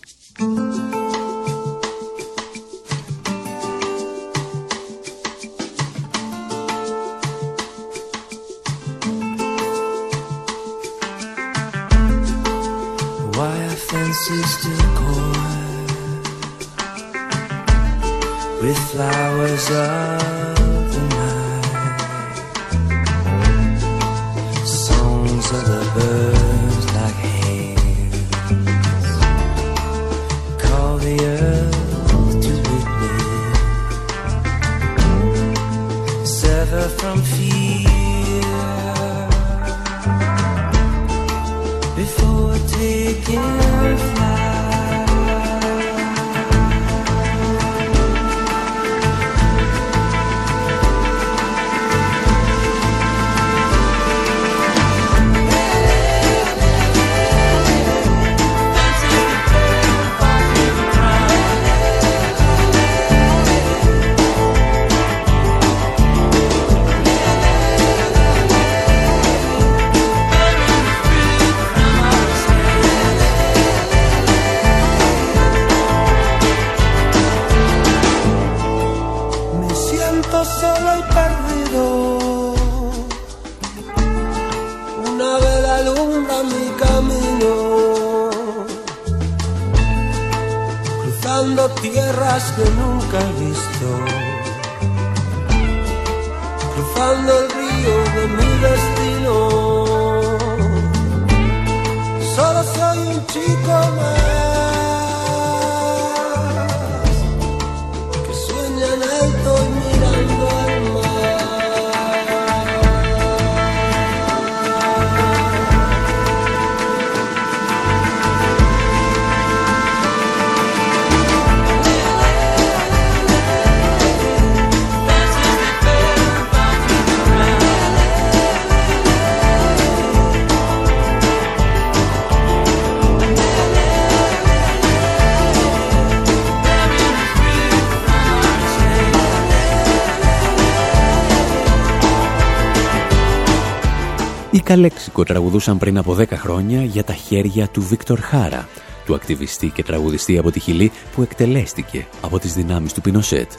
Καλέξικο 144.68 145.24
τραγουδούσαν 145.24 145.78
πριν 145.78 145.97
από 145.97 146.15
10 146.20 146.26
χρόνια 146.32 146.84
για 146.84 147.03
τα 147.03 147.13
χέρια 147.13 147.68
του 147.68 147.82
Βίκτορ 147.82 148.20
Χάρα, 148.20 148.68
του 149.05 149.15
ακτιβιστή 149.15 149.70
και 149.70 149.84
τραγουδιστή 149.84 150.38
από 150.38 150.51
τη 150.51 150.59
Χιλή 150.59 150.91
που 151.15 151.22
εκτελέστηκε 151.22 152.07
από 152.22 152.39
τις 152.39 152.53
δυνάμεις 152.53 152.93
του 152.93 153.01
Πινοσέτ. 153.01 153.51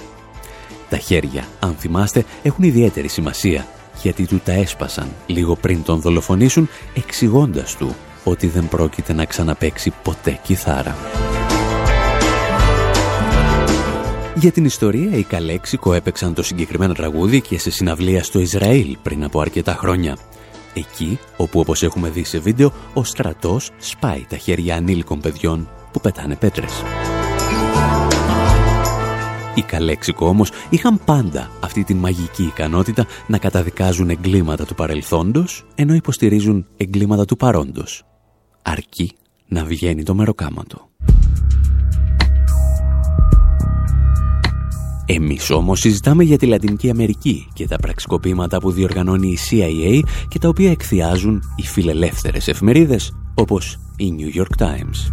Τα 0.89 0.97
χέρια, 0.97 1.45
αν 1.61 1.75
θυμάστε, 1.79 2.25
έχουν 2.43 2.65
ιδιαίτερη 2.65 3.09
σημασία, 3.09 3.67
γιατί 4.03 4.27
του 4.27 4.41
τα 4.45 4.53
έσπασαν 4.53 5.09
λίγο 5.27 5.57
πριν 5.57 5.83
τον 5.83 6.01
δολοφονήσουν, 6.01 6.69
εξηγώντας 6.95 7.77
του 7.77 7.97
ότι 8.25 8.47
δεν 8.47 8.69
πρόκειται 8.69 9.13
να 9.13 9.25
ξαναπαίξει 9.25 9.93
ποτέ 10.03 10.39
κιθάρα. 10.43 10.97
Για 14.35 14.51
την 14.51 14.65
ιστορία, 14.65 15.17
οι 15.17 15.23
Καλέξικο 15.23 15.93
έπαιξαν 15.93 16.35
το 16.35 16.43
συγκεκριμένο 16.43 16.93
τραγούδι 16.93 17.41
και 17.41 17.59
σε 17.59 17.71
συναυλία 17.71 18.25
στο 18.25 18.39
Ισραήλ 18.39 18.97
πριν 19.03 19.25
από 19.25 19.41
αρκετά 19.41 19.73
χρόνια. 19.73 20.17
Εκεί, 20.79 21.19
όπου 21.37 21.61
όπως 21.61 21.83
έχουμε 21.83 22.11
δει 22.11 22.25
σε 22.25 22.39
βίντεο, 22.39 22.73
ο 22.95 23.05
στρατός 23.05 23.71
σπάει 23.79 24.27
τα 24.29 24.37
χέρια 24.37 24.77
ανήλικων 24.77 25.21
παιδιών 25.21 25.69
που 25.93 26.01
πετάνε 26.01 26.37
πέτρες. 26.37 26.83
Οι 29.55 29.63
Καλέξικο 29.63 30.27
όμως 30.27 30.51
είχαν 30.71 31.01
πάντα 31.05 31.51
αυτή 31.61 31.85
τη 31.85 31.95
μαγική 31.95 32.43
ικανότητα 32.43 33.07
να 33.27 33.39
καταδικάζουν 33.39 34.11
εγκλήματα 34.11 34.65
του 34.65 34.75
παρελθόντος, 34.75 35.67
ενώ 35.75 35.95
υποστηρίζουν 35.95 36.67
εγκλήματα 36.77 37.25
του 37.25 37.37
παρόντος. 37.37 38.05
Αρκεί 38.63 39.13
να 39.49 39.65
βγαίνει 39.65 40.03
το 40.03 40.15
μεροκάματο. 40.15 40.88
Εμείς 45.11 45.51
όμως 45.51 45.81
συζητάμε 45.81 46.25
για 46.25 46.39
τη 46.39 46.47
Λατινική 46.47 46.91
Αμερική 46.91 47.49
και 47.53 47.67
τα 47.67 47.77
πραξικοπήματα 47.77 48.59
που 48.59 48.71
διοργανώνει 48.71 49.29
η 49.29 49.39
CIA 49.51 50.09
και 50.29 50.39
τα 50.39 50.49
οποία 50.49 50.71
εκθιάζουν 50.71 51.43
οι 51.57 51.63
φιλελεύθερες 51.63 52.49
εφημερίδες 52.49 53.13
όπως 53.35 53.79
η 53.97 54.15
New 54.19 54.41
York 54.41 54.65
Times. 54.65 55.13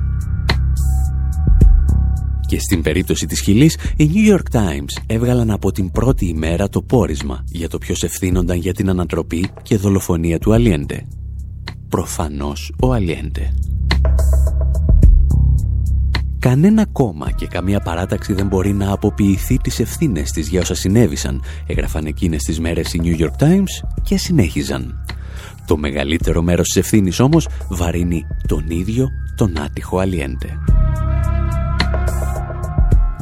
Και 2.47 2.59
στην 2.59 2.81
περίπτωση 2.81 3.25
της 3.25 3.41
Χιλής, 3.41 3.77
οι 3.97 4.09
New 4.13 4.33
York 4.33 4.59
Times 4.59 5.03
έβγαλαν 5.07 5.51
από 5.51 5.71
την 5.71 5.91
πρώτη 5.91 6.25
ημέρα 6.25 6.69
το 6.69 6.81
πόρισμα 6.81 7.43
για 7.47 7.69
το 7.69 7.77
ποιος 7.77 8.03
ευθύνονταν 8.03 8.57
για 8.57 8.73
την 8.73 8.89
ανατροπή 8.89 9.49
και 9.61 9.77
δολοφονία 9.77 10.39
του 10.39 10.53
Αλιέντε. 10.53 11.07
Προφανώς 11.89 12.73
ο 12.81 12.93
Αλιέντε. 12.93 13.53
Κανένα 16.45 16.85
κόμμα 16.91 17.31
και 17.31 17.47
καμία 17.47 17.79
παράταξη 17.79 18.33
δεν 18.33 18.47
μπορεί 18.47 18.73
να 18.73 18.91
αποποιηθεί 18.91 19.57
τις 19.57 19.79
ευθύνες 19.79 20.31
της 20.31 20.47
για 20.47 20.61
όσα 20.61 20.75
συνέβησαν, 20.75 21.41
έγραφαν 21.67 22.05
εκείνες 22.05 22.43
τις 22.43 22.59
μέρες 22.59 22.93
οι 22.93 23.01
New 23.03 23.21
York 23.21 23.43
Times 23.43 23.87
και 24.03 24.17
συνέχιζαν. 24.17 25.05
Το 25.67 25.77
μεγαλύτερο 25.77 26.41
μέρος 26.41 26.67
της 26.67 26.75
ευθύνης 26.75 27.19
όμως 27.19 27.47
βαρύνει 27.69 28.25
τον 28.47 28.65
ίδιο 28.69 29.09
τον 29.35 29.59
άτυχο 29.59 29.97
Αλιέντε. 29.97 30.49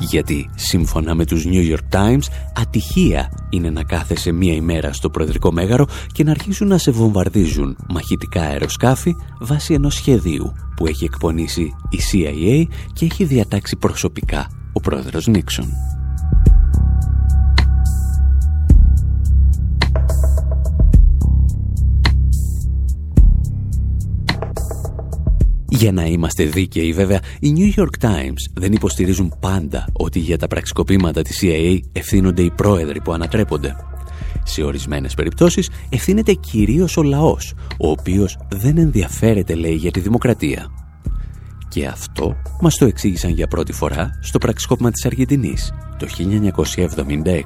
Γιατί, 0.10 0.49
σύμφωνα 0.56 1.16
με 1.16 1.26
τους 1.26 1.45
New 1.45 1.76
York 1.76 1.95
Times, 1.97 2.24
ατυχία 2.56 3.47
είναι 3.49 3.70
να 3.70 3.84
κάθεσαι 3.84 4.32
μία 4.32 4.54
ημέρα 4.54 4.93
στο 4.93 5.10
Προεδρικό 5.10 5.51
Μέγαρο 5.51 5.88
και 6.12 6.24
να 6.24 6.32
αρχίσουν 6.32 6.68
να 6.68 6.78
σε 6.78 6.91
βομβαρδίζουν 6.91 7.78
μαχητικά 7.89 8.41
αεροσκάφη 8.41 9.16
βάσει 9.39 9.74
ενός 9.74 9.93
σχεδίου 9.95 10.54
που 10.76 10.88
έχει 10.88 11.04
εκπονήσει 11.04 11.74
η 11.89 11.99
CIA 12.12 12.74
και 12.93 13.06
έχει 13.06 13.24
διατάξει 13.24 13.76
προσωπικά 13.76 14.47
ο 14.74 14.80
πρόεδρος 14.80 15.28
Νίξον. 15.28 15.93
Για 25.78 25.91
να 25.91 26.05
είμαστε 26.05 26.43
δίκαιοι 26.43 26.93
βέβαια, 26.93 27.19
οι 27.39 27.53
New 27.57 27.80
York 27.80 28.07
Times 28.07 28.51
δεν 28.53 28.74
υποστηρίζουν 28.74 29.36
πάντα 29.39 29.88
ότι 29.93 30.19
για 30.19 30.38
τα 30.38 30.47
πραξικοπήματα 30.47 31.21
της 31.21 31.39
CIA 31.41 31.80
ευθύνονται 31.91 32.41
οι 32.41 32.51
πρόεδροι 32.51 33.01
που 33.01 33.11
ανατρέπονται. 33.11 33.76
Σε 34.43 34.63
ορισμένες 34.63 35.13
περιπτώσεις 35.13 35.69
ευθύνεται 35.89 36.34
κυρίως 36.34 36.97
ο 36.97 37.03
λαός, 37.03 37.53
ο 37.80 37.89
οποίος 37.89 38.38
δεν 38.49 38.78
ενδιαφέρεται 38.78 39.55
λέει 39.55 39.76
για 39.76 39.91
τη 39.91 39.99
δημοκρατία. 39.99 40.67
Και 41.67 41.86
αυτό 41.86 42.36
μας 42.61 42.76
το 42.76 42.86
εξήγησαν 42.86 43.32
για 43.32 43.47
πρώτη 43.47 43.74
φορά 43.74 44.09
στο 44.21 44.38
πραξικόπημα 44.38 44.91
της 44.91 45.05
Αργεντινής 45.05 45.74
το 45.97 46.07
1976. 46.07 47.41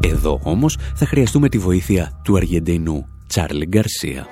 Εδώ 0.00 0.40
όμως 0.42 0.78
θα 0.94 1.06
χρειαστούμε 1.06 1.48
τη 1.48 1.58
βοήθεια 1.58 2.20
του 2.24 2.36
Αργεντινού 2.36 3.06
Τσάρλι 3.26 3.66
Γκαρσία. 3.66 4.26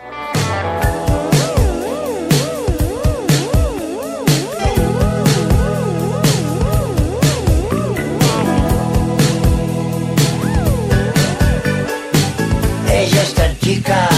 Chica, 13.70 14.08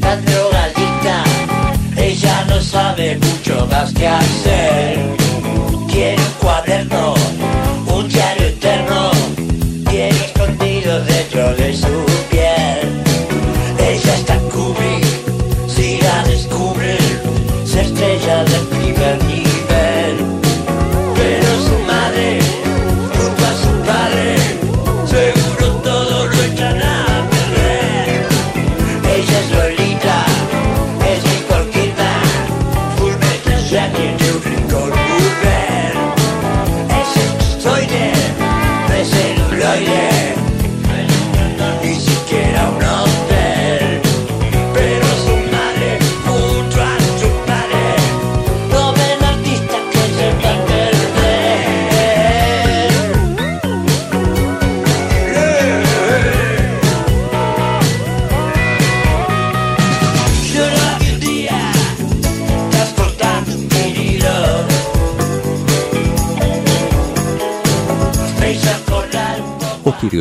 tan 0.00 0.24
drogadicta, 0.24 1.22
ella 1.96 2.44
no 2.48 2.58
sabe 2.60 3.18
mucho 3.18 3.66
más 3.70 3.92
que 3.92 4.08
hacer. 4.08 4.98
Quiere 5.90 6.16
un 6.16 6.32
cuaderno, 6.40 7.14
un 7.86 8.08
diario 8.08 8.46
eterno, 8.46 9.10
bien 9.90 10.14
escondido 10.14 11.04
dentro 11.04 11.54
de 11.56 11.76
su 11.76 12.06
piel. 12.30 12.37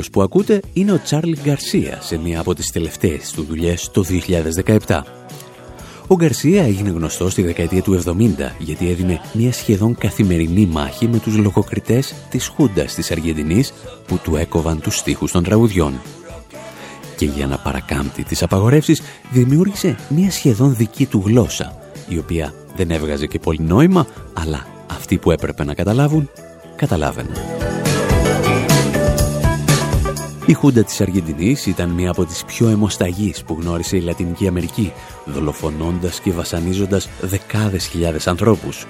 Poco. 0.05 0.07
Ο 0.07 0.09
κύριος 0.09 0.09
που 0.09 0.21
ακούτε 0.21 0.61
είναι 0.73 0.91
ο 0.91 0.99
Τσάρλι 1.03 1.37
Γκαρσία 1.43 1.99
σε 2.01 2.17
μία 2.17 2.39
από 2.39 2.53
τις 2.53 2.71
τελευταίες 2.71 3.31
του 3.31 3.43
δουλειές 3.43 3.89
το 3.91 4.03
2017. 4.87 5.01
Ο 6.07 6.15
Γκαρσία 6.15 6.63
έγινε 6.63 6.89
γνωστός 6.89 7.31
στη 7.31 7.41
δεκαετία 7.41 7.81
του 7.81 8.01
70 8.05 8.13
γιατί 8.57 8.89
έδινε 8.89 9.21
μια 9.33 9.53
σχεδόν 9.53 9.95
καθημερινή 9.95 10.65
μάχη 10.65 11.07
με 11.07 11.19
τους 11.19 11.37
λογοκριτές 11.37 12.13
της 12.29 12.47
Χούντας 12.47 12.93
της 12.93 13.11
Αργεντινής 13.11 13.73
που 14.07 14.19
του 14.23 14.35
έκοβαν 14.35 14.81
τους 14.81 14.97
στίχους 14.97 15.31
των 15.31 15.43
τραγουδιών. 15.43 15.93
Και 17.17 17.25
για 17.25 17.47
να 17.47 17.57
παρακάμπτει 17.57 18.23
τις 18.23 18.43
απαγορεύσεις 18.43 19.01
δημιούργησε 19.31 19.95
μια 20.09 20.31
σχεδόν 20.31 20.75
δική 20.75 21.05
του 21.05 21.23
γλώσσα 21.25 21.77
η 22.07 22.17
οποία 22.17 22.53
δεν 22.75 22.91
έβγαζε 22.91 23.25
και 23.25 23.39
πολύ 23.39 23.61
νόημα 23.61 24.07
αλλά 24.33 24.67
αυτοί 24.91 25.17
που 25.17 25.31
έπρεπε 25.31 25.63
να 25.63 25.73
καταλάβουν 25.73 26.29
καταλάβαιναν. 26.75 27.76
Η 30.47 30.53
Χούντα 30.53 30.83
της 30.83 31.01
Αργεντινής 31.01 31.65
ήταν 31.65 31.89
μία 31.89 32.09
από 32.09 32.25
τις 32.25 32.43
πιο 32.45 32.67
αιμοσταγείς 32.67 33.43
που 33.43 33.57
γνώρισε 33.61 33.97
η 33.97 33.99
Λατινική 33.99 34.47
Αμερική, 34.47 34.93
δολοφονώντας 35.25 36.19
και 36.19 36.31
βασανίζοντας 36.31 37.09
δεκάδες 37.21 37.87
χιλιάδες 37.87 38.27
ανθρώπους. 38.27 38.85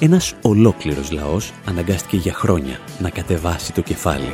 Ένας 0.00 0.34
ολόκληρος 0.42 1.10
λαός 1.10 1.52
αναγκάστηκε 1.64 2.16
για 2.16 2.32
χρόνια 2.32 2.78
να 2.98 3.10
κατεβάσει 3.10 3.72
το 3.72 3.80
κεφάλι. 3.80 4.32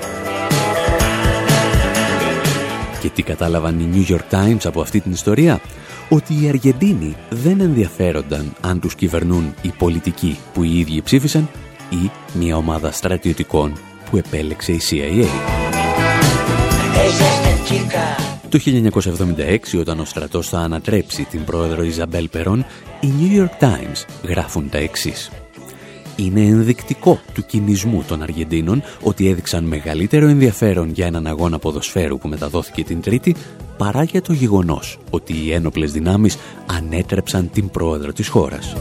Και 3.01 3.09
τι 3.09 3.23
κατάλαβαν 3.23 3.81
οι 3.81 3.89
New 3.95 4.13
York 4.13 4.35
Times 4.35 4.65
από 4.65 4.81
αυτή 4.81 5.01
την 5.01 5.13
ιστορία; 5.13 5.61
Ότι 6.09 6.43
οι 6.43 6.49
Αργεντίνοι 6.49 7.17
δεν 7.31 7.61
ενδιαφέρονταν 7.61 8.53
αν 8.61 8.81
τους 8.81 8.95
κυβερνούν 8.95 9.55
οι 9.63 9.73
πολιτικοί 9.79 10.39
που 10.53 10.63
οι 10.63 10.79
ίδιοι 10.79 11.03
ψήφισαν 11.03 11.49
ή 11.91 12.11
μια 12.39 12.57
ομάδα 12.57 12.91
στρατιωτικών 12.91 13.73
που 14.11 14.17
επέλεξε 14.17 14.73
η 14.73 14.81
CIA. 14.91 15.74
Το 18.49 18.61
1976, 19.75 19.79
όταν 19.79 20.01
ο 20.01 20.05
στρατός 20.05 20.49
θα 20.49 20.59
ανατρέψει 20.59 21.25
την 21.25 21.45
πρόεδρο 21.45 21.83
Ιζαμπέλ 21.83 22.29
Περόν, 22.29 22.65
οι 23.01 23.13
New 23.21 23.41
York 23.41 23.65
Times 23.65 24.05
γράφουν 24.23 24.69
τα 24.69 24.79
εξής. 24.79 25.31
Είναι 26.17 26.41
ενδεικτικό 26.41 27.21
του 27.35 27.47
κινησμού 27.47 28.05
των 28.09 28.23
Αργεντίνων 28.23 28.83
ότι 29.03 29.29
έδειξαν 29.29 29.65
μεγαλύτερο 29.65 30.27
ενδιαφέρον 30.27 30.91
για 30.91 31.07
έναν 31.07 31.27
αγώνα 31.27 31.59
ποδοσφαίρου 31.59 32.19
που 32.19 32.29
μεταδόθηκε 32.29 32.85
την 32.85 33.01
Τρίτη 33.01 33.37
παρά 33.77 34.03
για 34.03 34.23
το 34.23 34.33
γεγονός 34.33 34.99
ότι 35.11 35.33
οι 35.33 35.53
ένοπλες 35.53 35.93
δυνάμεις 35.93 36.37
ανέτρεψαν 36.67 37.51
την 37.51 37.71
πρόεδρο 37.71 38.13
της 38.13 38.29
χώρας. 38.29 38.75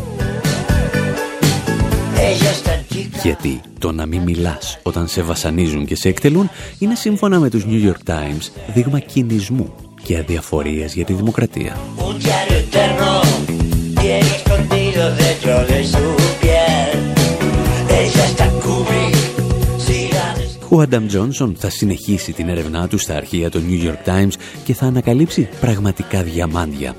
Γιατί 3.23 3.61
το 3.79 3.91
να 3.91 4.05
μην 4.05 4.21
μιλάς 4.21 4.79
όταν 4.83 5.07
σε 5.07 5.21
βασανίζουν 5.21 5.85
και 5.85 5.95
σε 5.95 6.09
εκτελούν 6.09 6.49
είναι 6.79 6.95
σύμφωνα 6.95 7.39
με 7.39 7.49
τους 7.49 7.65
New 7.67 7.87
York 7.87 8.11
Times 8.11 8.51
δείγμα 8.73 8.99
κινησμού 8.99 9.73
και 10.03 10.17
αδιαφορίας 10.17 10.93
για 10.93 11.05
τη 11.05 11.13
δημοκρατία. 11.13 11.77
Ο 20.69 20.81
Άνταμ 20.81 21.07
Τζόνσον 21.07 21.55
θα 21.59 21.69
συνεχίσει 21.69 22.33
την 22.33 22.49
έρευνά 22.49 22.87
του 22.87 22.97
στα 22.97 23.15
αρχεία 23.15 23.49
του 23.49 23.61
New 23.69 23.87
York 23.87 24.09
Times 24.09 24.33
και 24.63 24.73
θα 24.73 24.85
ανακαλύψει 24.85 25.49
πραγματικά 25.59 26.23
διαμάντια 26.23 26.95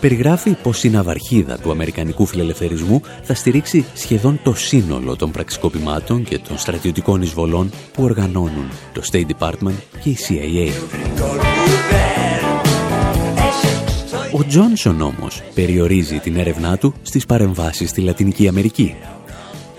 περιγράφει 0.00 0.56
πως 0.62 0.84
η 0.84 0.90
ναυαρχίδα 0.90 1.58
του 1.58 1.70
Αμερικανικού 1.70 2.26
φιλελευθερισμού 2.26 3.02
θα 3.22 3.34
στηρίξει 3.34 3.84
σχεδόν 3.94 4.40
το 4.42 4.54
σύνολο 4.54 5.16
των 5.16 5.30
πραξικοπημάτων 5.30 6.24
και 6.24 6.38
των 6.38 6.58
στρατιωτικών 6.58 7.22
εισβολών 7.22 7.70
που 7.92 8.02
οργανώνουν 8.02 8.70
το 8.92 9.02
State 9.12 9.26
Department 9.38 9.76
και 10.02 10.08
η 10.08 10.16
CIA. 10.28 10.70
Ο 14.32 14.44
Τζόνσον 14.44 15.00
όμως 15.00 15.42
περιορίζει 15.54 16.18
την 16.18 16.36
έρευνά 16.36 16.76
του 16.78 16.94
στις 17.02 17.26
παρεμβάσεις 17.26 17.90
στη 17.90 18.00
Λατινική 18.00 18.48
Αμερική. 18.48 18.94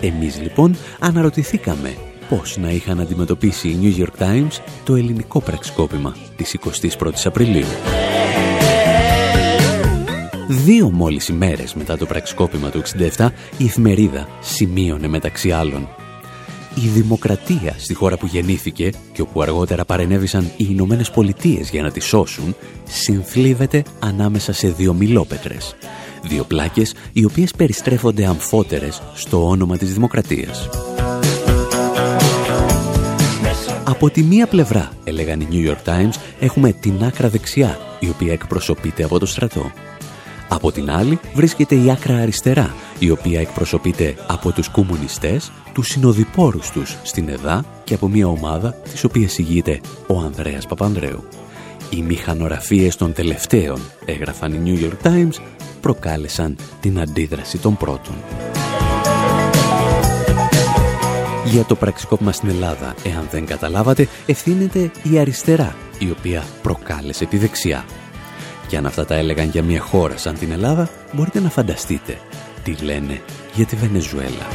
Εμείς 0.00 0.40
λοιπόν 0.40 0.76
αναρωτηθήκαμε 0.98 1.94
πώς 2.28 2.56
να 2.56 2.70
είχαν 2.70 3.00
αντιμετωπίσει 3.00 3.68
οι 3.68 3.78
New 3.82 4.02
York 4.02 4.22
Times 4.22 4.62
το 4.84 4.94
ελληνικό 4.94 5.40
πραξικόπημα 5.40 6.16
της 6.36 6.58
21ης 6.64 7.24
Απριλίου. 7.24 7.66
Δύο 10.52 10.90
μόλις 10.90 11.28
ημέρες 11.28 11.74
μετά 11.74 11.96
το 11.96 12.06
πραξικόπημα 12.06 12.70
του 12.70 12.82
67, 13.16 13.28
η 13.58 13.64
εφημερίδα 13.64 14.28
σημείωνε 14.40 15.08
μεταξύ 15.08 15.50
άλλων 15.50 15.88
η 16.74 16.86
δημοκρατία 16.88 17.74
στη 17.78 17.94
χώρα 17.94 18.16
που 18.16 18.26
γεννήθηκε 18.26 18.92
και 19.12 19.22
όπου 19.22 19.42
αργότερα 19.42 19.84
παρενέβησαν 19.84 20.50
οι 20.56 20.66
Ηνωμένες 20.70 21.10
Πολιτείες 21.10 21.70
για 21.70 21.82
να 21.82 21.90
τη 21.90 22.00
σώσουν, 22.00 22.56
συνθλίβεται 22.84 23.82
ανάμεσα 23.98 24.52
σε 24.52 24.68
δύο 24.68 24.94
μιλόπετρες. 24.94 25.76
Δύο 26.22 26.44
πλάκες 26.44 26.94
οι 27.12 27.24
οποίες 27.24 27.52
περιστρέφονται 27.52 28.26
αμφότερες 28.26 29.02
στο 29.14 29.48
όνομα 29.48 29.76
της 29.76 29.92
δημοκρατίας. 29.92 30.68
Από 33.84 34.10
τη 34.10 34.22
μία 34.22 34.46
πλευρά, 34.46 34.92
έλεγαν 35.04 35.40
οι 35.40 35.48
New 35.50 35.70
York 35.70 35.92
Times, 35.92 36.14
έχουμε 36.40 36.72
την 36.72 37.04
άκρα 37.04 37.28
δεξιά, 37.28 37.78
η 38.00 38.08
οποία 38.08 38.32
εκπροσωπείται 38.32 39.04
από 39.04 39.18
το 39.18 39.26
στρατό. 39.26 39.72
Από 40.54 40.72
την 40.72 40.90
άλλη 40.90 41.18
βρίσκεται 41.34 41.74
η 41.74 41.90
άκρα 41.90 42.16
αριστερά, 42.16 42.74
η 42.98 43.10
οποία 43.10 43.40
εκπροσωπείται 43.40 44.14
από 44.26 44.52
τους 44.52 44.68
κομμουνιστές, 44.68 45.52
τους 45.72 45.88
συνοδοιπόρους 45.88 46.70
τους 46.70 46.96
στην 47.02 47.28
ΕΔΑ 47.28 47.64
και 47.84 47.94
από 47.94 48.08
μια 48.08 48.26
ομάδα 48.26 48.72
της 48.72 49.04
οποίας 49.04 49.38
ηγείται 49.38 49.80
ο 50.06 50.18
Ανδρέας 50.18 50.66
Παπανδρέου. 50.66 51.24
Οι 51.90 52.02
μηχανογραφίες 52.02 52.96
των 52.96 53.12
τελευταίων, 53.12 53.80
έγραφαν 54.04 54.52
οι 54.52 54.60
New 54.64 54.84
York 54.84 55.06
Times, 55.06 55.42
προκάλεσαν 55.80 56.56
την 56.80 57.00
αντίδραση 57.00 57.58
των 57.58 57.76
πρώτων. 57.76 58.14
Για 61.44 61.64
το 61.64 61.74
πραξικόπημα 61.74 62.32
στην 62.32 62.48
Ελλάδα, 62.48 62.94
εάν 63.04 63.28
δεν 63.30 63.46
καταλάβατε, 63.46 64.08
ευθύνεται 64.26 64.90
η 65.12 65.18
αριστερά, 65.18 65.76
η 65.98 66.10
οποία 66.10 66.44
προκάλεσε 66.62 67.24
τη 67.24 67.36
δεξιά. 67.36 67.84
Και 68.72 68.78
αν 68.78 68.86
αυτά 68.86 69.04
τα 69.04 69.14
έλεγαν 69.14 69.48
για 69.48 69.62
μια 69.62 69.80
χώρα 69.80 70.16
σαν 70.16 70.38
την 70.38 70.50
Ελλάδα, 70.50 70.88
μπορείτε 71.12 71.40
να 71.40 71.50
φανταστείτε 71.50 72.18
τι 72.64 72.74
λένε 72.84 73.20
για 73.54 73.66
τη 73.66 73.76
Βενεζουέλα. 73.76 74.46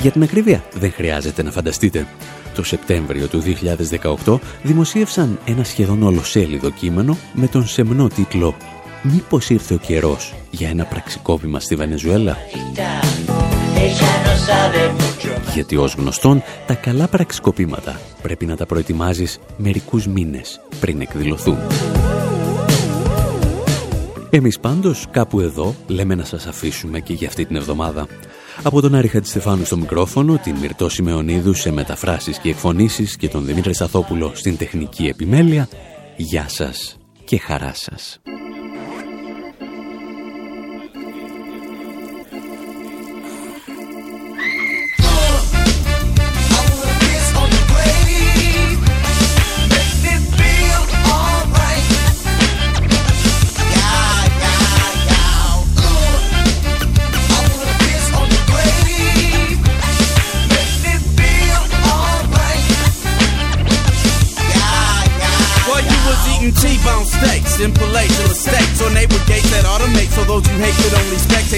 Για 0.00 0.10
την 0.10 0.22
ακρίβεια, 0.22 0.64
δεν 0.74 0.92
χρειάζεται 0.92 1.42
να 1.42 1.50
φανταστείτε. 1.50 2.06
Το 2.54 2.62
Σεπτέμβριο 2.62 3.26
του 3.26 3.42
2018 4.24 4.38
δημοσίευσαν 4.62 5.38
ένα 5.44 5.64
σχεδόν 5.64 6.02
ολοσέλιδο 6.02 6.70
κείμενο 6.70 7.16
με 7.32 7.46
τον 7.46 7.66
σεμνό 7.66 8.08
τίτλο 8.08 8.56
«Μήπως 9.02 9.50
ήρθε 9.50 9.74
ο 9.74 9.78
καιρός 9.78 10.34
για 10.50 10.68
ένα 10.68 10.84
πραξικόπημα 10.84 11.60
στη 11.60 11.74
Βενεζουέλα» 11.74 12.36
γιατί 15.54 15.76
ως 15.76 15.94
γνωστόν 15.94 16.42
τα 16.66 16.74
καλά 16.74 17.08
πραξικοπήματα 17.08 18.00
πρέπει 18.22 18.46
να 18.46 18.56
τα 18.56 18.66
προετοιμάζεις 18.66 19.38
μερικούς 19.56 20.06
μήνες 20.06 20.60
πριν 20.80 21.00
εκδηλωθούν. 21.00 21.58
Εμείς 24.30 24.58
πάντως 24.58 25.06
κάπου 25.10 25.40
εδώ 25.40 25.74
λέμε 25.86 26.14
να 26.14 26.24
σας 26.24 26.46
αφήσουμε 26.46 27.00
και 27.00 27.12
για 27.12 27.28
αυτή 27.28 27.44
την 27.44 27.56
εβδομάδα. 27.56 28.06
Από 28.62 28.80
τον 28.80 28.94
Άρη 28.94 29.08
Χατζηστεφάνου 29.08 29.64
στο 29.64 29.76
μικρόφωνο, 29.76 30.38
την 30.42 30.56
Μυρτώ 30.56 30.88
Σιμεωνίδου 30.88 31.54
σε 31.54 31.70
μεταφράσεις 31.70 32.38
και 32.38 32.48
εκφωνήσεις 32.48 33.16
και 33.16 33.28
τον 33.28 33.44
Δημήτρη 33.44 33.74
Σαθόπουλο 33.74 34.30
στην 34.34 34.56
τεχνική 34.56 35.06
επιμέλεια, 35.06 35.68
γεια 36.16 36.48
σας 36.48 36.96
και 37.24 37.38
χαρά 37.38 37.72
σας. 37.74 38.20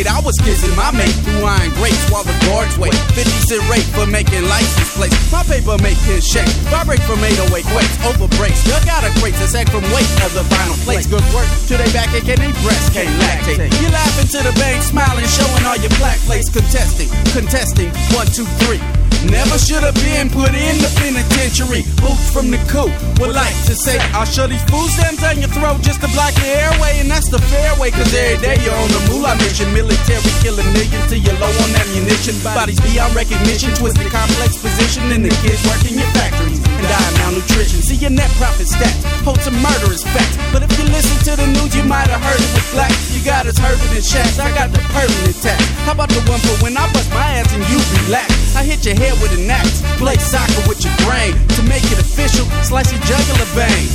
I 0.07 0.21
was 0.21 0.37
kissing 0.39 0.71
my 0.77 0.93
mate 0.93 1.17
through 1.27 1.43
iron 1.43 1.73
grates 1.75 1.99
while 2.13 2.23
the 2.23 2.37
guards 2.47 2.79
wait. 2.79 2.95
50 3.17 3.25
cent 3.49 3.65
rate 3.67 3.89
for 3.97 4.07
making 4.07 4.45
license 4.47 4.95
plates. 4.95 5.17
My 5.33 5.43
paper 5.43 5.75
make 5.83 5.99
his 6.07 6.23
shake. 6.23 6.47
Vibrate 6.71 7.03
from 7.03 7.19
808 7.25 7.65
quakes, 7.73 7.97
over 8.07 8.29
breaks. 8.37 8.63
Duck 8.69 8.87
out 8.87 9.03
of 9.03 9.11
crates, 9.19 9.41
attack 9.43 9.67
from 9.73 9.83
weight 9.91 10.07
of 10.23 10.31
the 10.37 10.45
vinyl 10.53 10.79
plates. 10.87 11.09
Good 11.09 11.25
work 11.35 11.49
till 11.67 11.81
they 11.81 11.91
back 11.91 12.13
again, 12.15 12.39
they 12.39 12.53
breast 12.63 12.95
can't 12.95 13.11
lactate. 13.19 13.73
You 13.81 13.89
laughing 13.91 14.29
to 14.37 14.41
the 14.47 14.55
bank, 14.61 14.85
smiling, 14.85 15.27
showing 15.27 15.65
all 15.67 15.79
your 15.81 15.95
black 15.99 16.19
plates. 16.29 16.47
Contesting, 16.53 17.09
contesting, 17.33 17.91
one, 18.15 18.29
two, 18.31 18.47
three. 18.63 18.79
Never 19.27 19.59
should 19.59 19.83
have 19.83 19.99
been 19.99 20.31
put 20.31 20.55
in 20.55 20.79
the 20.79 20.91
penitentiary. 20.95 21.83
Boots 21.99 22.31
from 22.31 22.55
the 22.55 22.61
coop 22.71 22.95
would 23.19 23.35
like 23.35 23.55
to 23.67 23.75
say, 23.75 23.99
I'll 24.15 24.25
shove 24.25 24.51
these 24.51 24.63
food 24.71 24.87
stamps 24.95 25.21
down 25.21 25.43
your 25.43 25.51
throat 25.51 25.83
just 25.83 26.01
to 26.07 26.09
block 26.15 26.31
your 26.39 26.55
airway, 26.55 27.03
and 27.03 27.11
that's 27.11 27.29
the 27.29 27.43
fairway, 27.51 27.91
cause 27.91 28.15
every 28.15 28.39
day 28.39 28.57
you're 28.63 28.79
on 28.79 28.91
the 28.95 29.03
moolah 29.11 29.35
mission. 29.43 29.67
Military 29.75 30.33
killing 30.39 30.71
millions 30.71 31.07
till 31.11 31.19
you're 31.19 31.35
low 31.43 31.51
on 31.51 31.71
ammunition. 31.75 32.39
Bodies 32.47 32.79
beyond 32.81 33.15
recognition, 33.19 33.75
twisted 33.75 34.07
complex 34.15 34.57
position, 34.63 35.11
and 35.11 35.27
the 35.27 35.35
kids 35.43 35.61
working 35.67 35.99
your 35.99 36.11
factories 36.15 36.63
and 36.63 36.87
die 36.87 37.18
of 37.39 37.47
malnutrition. 37.47 37.83
See 37.83 37.97
your 37.97 38.11
net 38.11 38.31
profit 38.37 38.67
stats, 38.67 38.99
hold 39.23 39.41
some 39.41 39.55
murderous 39.63 40.03
facts. 40.03 40.37
But 40.53 40.63
if 40.63 40.71
you 40.79 40.85
listen 40.91 41.17
to 41.31 41.33
the 41.39 41.47
news, 41.47 41.75
you 41.75 41.85
might 41.85 42.09
have 42.11 42.23
heard 42.23 42.41
it 42.41 42.51
was 42.55 42.67
black. 42.73 42.93
You 43.15 43.23
got 43.25 43.47
us 43.47 43.59
hurting 43.59 43.95
in 43.95 44.03
shacks, 44.03 44.39
I 44.39 44.51
got 44.55 44.71
the 44.73 44.83
permanent 44.91 45.37
tax. 45.43 45.63
How 45.87 45.93
about 45.93 46.11
the 46.11 46.23
one 46.27 46.41
for 46.41 46.57
when 46.63 46.77
I 46.77 46.91
bust 46.93 47.11
my 47.11 47.25
ass 47.39 47.53
and 47.55 47.63
you 47.71 47.79
relax? 48.07 48.57
I 48.57 48.65
hit 48.65 48.85
your 48.85 48.97
head 48.97 49.15
with 49.23 49.33
an 49.39 49.51
axe, 49.51 49.83
play 49.99 50.17
soccer 50.17 50.63
with 50.67 50.83
your 50.83 50.95
brain. 51.07 51.35
To 51.59 51.63
make 51.67 51.85
it 51.87 51.99
official, 51.99 52.47
slice 52.67 52.91
your 52.91 53.03
jugular 53.07 53.49
vein. 53.55 53.87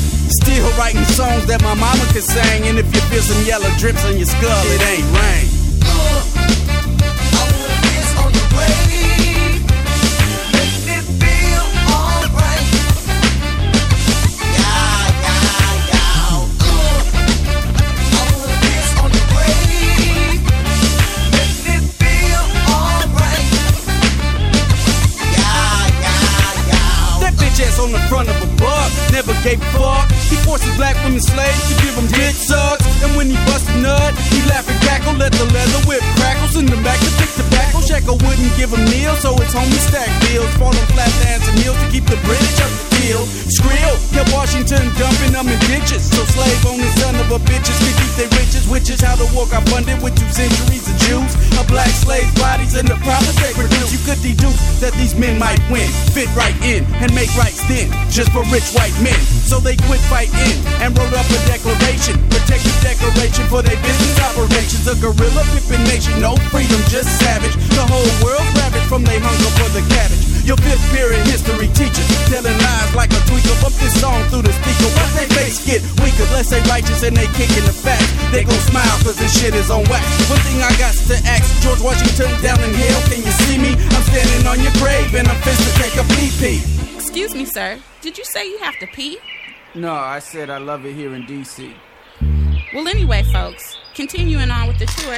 Still 0.44 0.66
writing 0.80 1.04
songs 1.14 1.46
that 1.48 1.62
my 1.62 1.76
mama 1.76 2.04
could 2.14 2.24
sing. 2.24 2.68
And 2.68 2.80
if 2.80 2.88
you 2.94 3.02
feel 3.12 3.22
some 3.22 3.44
yellow 3.46 3.70
drips 3.78 4.04
on 4.06 4.16
your 4.18 4.28
skull, 4.28 4.66
it 4.72 4.82
ain't 4.88 5.08
rain. 5.12 5.63
Gave 29.44 29.62
a 29.62 29.66
fuck. 29.76 30.10
He 30.32 30.36
forces 30.48 30.74
black 30.78 30.96
women 31.04 31.20
slaves 31.20 31.62
to 31.68 31.76
give 31.84 31.94
him 31.96 32.08
dick 32.08 32.34
sucks. 32.34 32.86
And 33.04 33.16
when 33.16 33.30
he 33.30 33.36
bust 33.46 33.70
a 33.70 33.78
nut, 33.78 34.16
he 34.32 34.40
laugh 34.48 34.68
and 34.70 34.73
let 35.02 35.34
the 35.34 35.46
leather 35.50 35.82
whip 35.90 36.02
crackle. 36.20 36.48
Send 36.48 36.70
him 36.70 36.84
back 36.84 37.00
to 37.02 37.10
pick 37.18 37.32
tobacco. 37.34 37.82
Shackle 37.82 38.18
wouldn't 38.22 38.54
give 38.58 38.70
him 38.70 38.86
meals, 38.94 39.26
so 39.26 39.34
his 39.42 39.50
homies 39.50 39.82
stack 39.90 40.10
bills. 40.30 40.50
Fall 40.62 40.70
on 40.70 40.88
flatlands 40.94 41.48
and 41.50 41.58
hills 41.66 41.78
to 41.82 41.88
keep 41.90 42.06
the 42.06 42.20
British 42.22 42.62
up 42.62 42.70
the 42.70 42.86
kill. 43.02 43.24
Skrill 43.50 43.96
kept 44.14 44.30
Washington 44.32 44.86
dumping 45.02 45.34
them 45.34 45.50
in 45.50 45.60
ditches. 45.66 46.06
So 46.06 46.22
slave 46.30 46.62
owning 46.70 46.94
son 47.02 47.16
of 47.18 47.32
a 47.32 47.40
bitches 47.42 47.78
could 47.82 47.96
keep 47.98 48.14
their 48.22 48.32
riches, 48.38 48.70
which 48.70 48.90
is 48.94 49.02
how 49.02 49.16
the 49.18 49.26
war 49.34 49.50
got 49.50 49.66
funded 49.70 49.98
with 50.04 50.14
two 50.14 50.30
centuries 50.30 50.86
of 50.86 50.96
Jews. 51.10 51.32
A 51.58 51.64
black 51.66 51.90
slave 51.90 52.30
bodies 52.38 52.78
and 52.78 52.88
the 52.88 52.98
profits 53.02 53.38
they 53.42 53.54
produce. 53.58 53.90
You 53.90 54.02
could 54.06 54.22
deduce 54.22 54.60
that 54.80 54.94
these 54.94 55.18
men 55.18 55.40
might 55.40 55.60
win, 55.74 55.90
fit 56.14 56.30
right 56.38 56.56
in, 56.62 56.86
and 57.02 57.10
make 57.18 57.34
rights 57.34 57.66
then, 57.66 57.90
just 58.14 58.30
for 58.30 58.46
rich 58.54 58.68
white 58.78 58.94
men. 59.02 59.18
So 59.44 59.60
they 59.60 59.76
quit 59.86 60.02
fighting 60.10 60.58
and 60.82 60.96
wrote 60.98 61.14
up 61.14 61.28
a 61.30 61.40
declaration, 61.46 62.18
protective 62.32 62.74
declaration 62.82 63.46
for 63.52 63.62
their 63.62 63.78
business 63.84 64.16
operations. 64.24 64.88
A 64.88 64.96
guerrilla 64.98 65.44
pippin 65.54 65.84
nation, 65.86 66.18
no 66.20 66.36
freedom, 66.50 66.80
just 66.90 67.12
savage. 67.20 67.54
The 67.76 67.86
whole 67.86 68.12
world 68.24 68.48
ravaged 68.58 68.88
from 68.88 69.04
their 69.04 69.20
hunger 69.20 69.52
for 69.60 69.70
the 69.76 69.84
cabbage. 69.94 70.34
Your 70.44 70.58
fifth 70.60 70.84
period 70.92 71.24
history 71.28 71.72
teachers 71.72 72.04
telling 72.28 72.58
lies 72.60 72.92
like 72.96 73.12
a 73.12 73.22
tweaker. 73.32 73.56
Bump 73.64 73.76
this 73.80 73.96
song 74.00 74.20
through 74.28 74.44
the 74.44 74.52
speaker. 74.52 74.90
Watch 74.98 75.14
they 75.16 75.28
face 75.32 75.64
get 75.64 75.80
weaker. 76.04 76.28
Let's 76.36 76.50
say 76.50 76.60
righteous 76.68 77.04
and 77.04 77.16
they 77.16 77.28
kicking 77.38 77.64
the 77.64 77.72
facts. 77.72 78.12
They 78.32 78.44
gon' 78.44 78.60
smile 78.68 78.98
cause 79.08 79.16
this 79.16 79.32
shit 79.32 79.56
is 79.56 79.72
on 79.72 79.88
wax. 79.88 80.04
One 80.28 80.44
thing 80.44 80.60
I 80.60 80.72
got 80.76 80.96
to 80.96 81.16
ask 81.30 81.48
George 81.64 81.80
Washington 81.80 82.28
down 82.44 82.60
in 82.60 82.74
hell. 82.76 83.02
Can 83.08 83.24
you 83.24 83.34
see 83.48 83.56
me? 83.56 83.72
I'm 83.72 84.04
standing 84.12 84.44
on 84.48 84.60
your 84.60 84.74
grave 84.84 85.16
and 85.16 85.28
I'm 85.28 85.40
fist 85.48 85.64
to 85.64 85.72
take 85.80 85.96
a 85.96 86.06
pee 86.18 86.32
pee. 86.42 86.60
Excuse 87.00 87.36
me, 87.36 87.46
sir. 87.46 87.80
Did 88.02 88.18
you 88.18 88.26
say 88.26 88.50
you 88.50 88.58
have 88.60 88.78
to 88.80 88.88
pee? 88.88 89.20
No, 89.76 89.92
I 89.92 90.20
said 90.20 90.52
I 90.52 90.60
love 90.60 90.86
it 90.86 90.94
here 90.94 91.16
in 91.16 91.26
D.C. 91.26 91.74
Well, 92.76 92.88
anyway, 92.88 93.24
folks, 93.24 93.76
continuing 93.96 94.52
on 94.52 94.68
with 94.68 94.78
the 94.78 94.86
tour, 94.86 95.18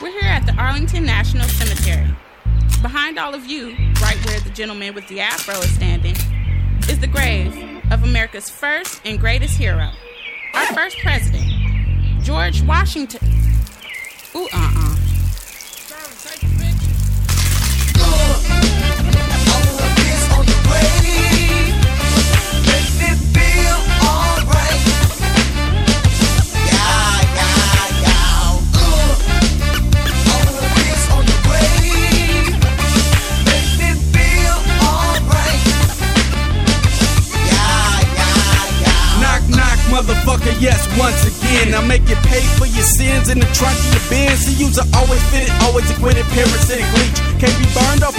we're 0.00 0.18
here 0.18 0.30
at 0.30 0.46
the 0.46 0.54
Arlington 0.54 1.04
National 1.04 1.46
Cemetery. 1.46 2.08
Behind 2.80 3.18
all 3.18 3.34
of 3.34 3.44
you, 3.44 3.76
right 4.00 4.16
where 4.26 4.40
the 4.40 4.50
gentleman 4.50 4.94
with 4.94 5.06
the 5.08 5.20
afro 5.20 5.54
is 5.56 5.74
standing, 5.74 6.16
is 6.88 7.00
the 7.00 7.06
grave 7.06 7.54
of 7.90 8.02
America's 8.02 8.48
first 8.48 9.02
and 9.04 9.20
greatest 9.20 9.58
hero, 9.58 9.90
our 10.54 10.66
first 10.74 10.96
president, 11.02 11.44
George 12.22 12.62
Washington. 12.62 13.28
Ooh, 14.34 14.48
uh 14.54 14.72
uh. 14.74 14.91
Motherfucker, 40.02 40.54
yes, 40.60 40.82
once 40.98 41.22
again. 41.24 41.74
I 41.74 41.86
make 41.86 42.08
you 42.08 42.16
pay 42.26 42.42
for 42.58 42.66
your 42.66 42.84
sins 42.84 43.30
in 43.30 43.38
the 43.38 43.46
trunk 43.54 43.78
of 43.78 43.86
your 43.94 44.04
Benz. 44.10 44.40
See, 44.40 44.54
you's 44.58 44.78
always 44.78 45.22
fitted, 45.30 45.50
always 45.62 45.88
acquitted, 45.90 46.26
parasitic 46.34 46.86
leech. 46.98 47.18
Can't 47.38 47.54
be 47.58 47.66
burned 47.74 48.02
back 48.02 48.11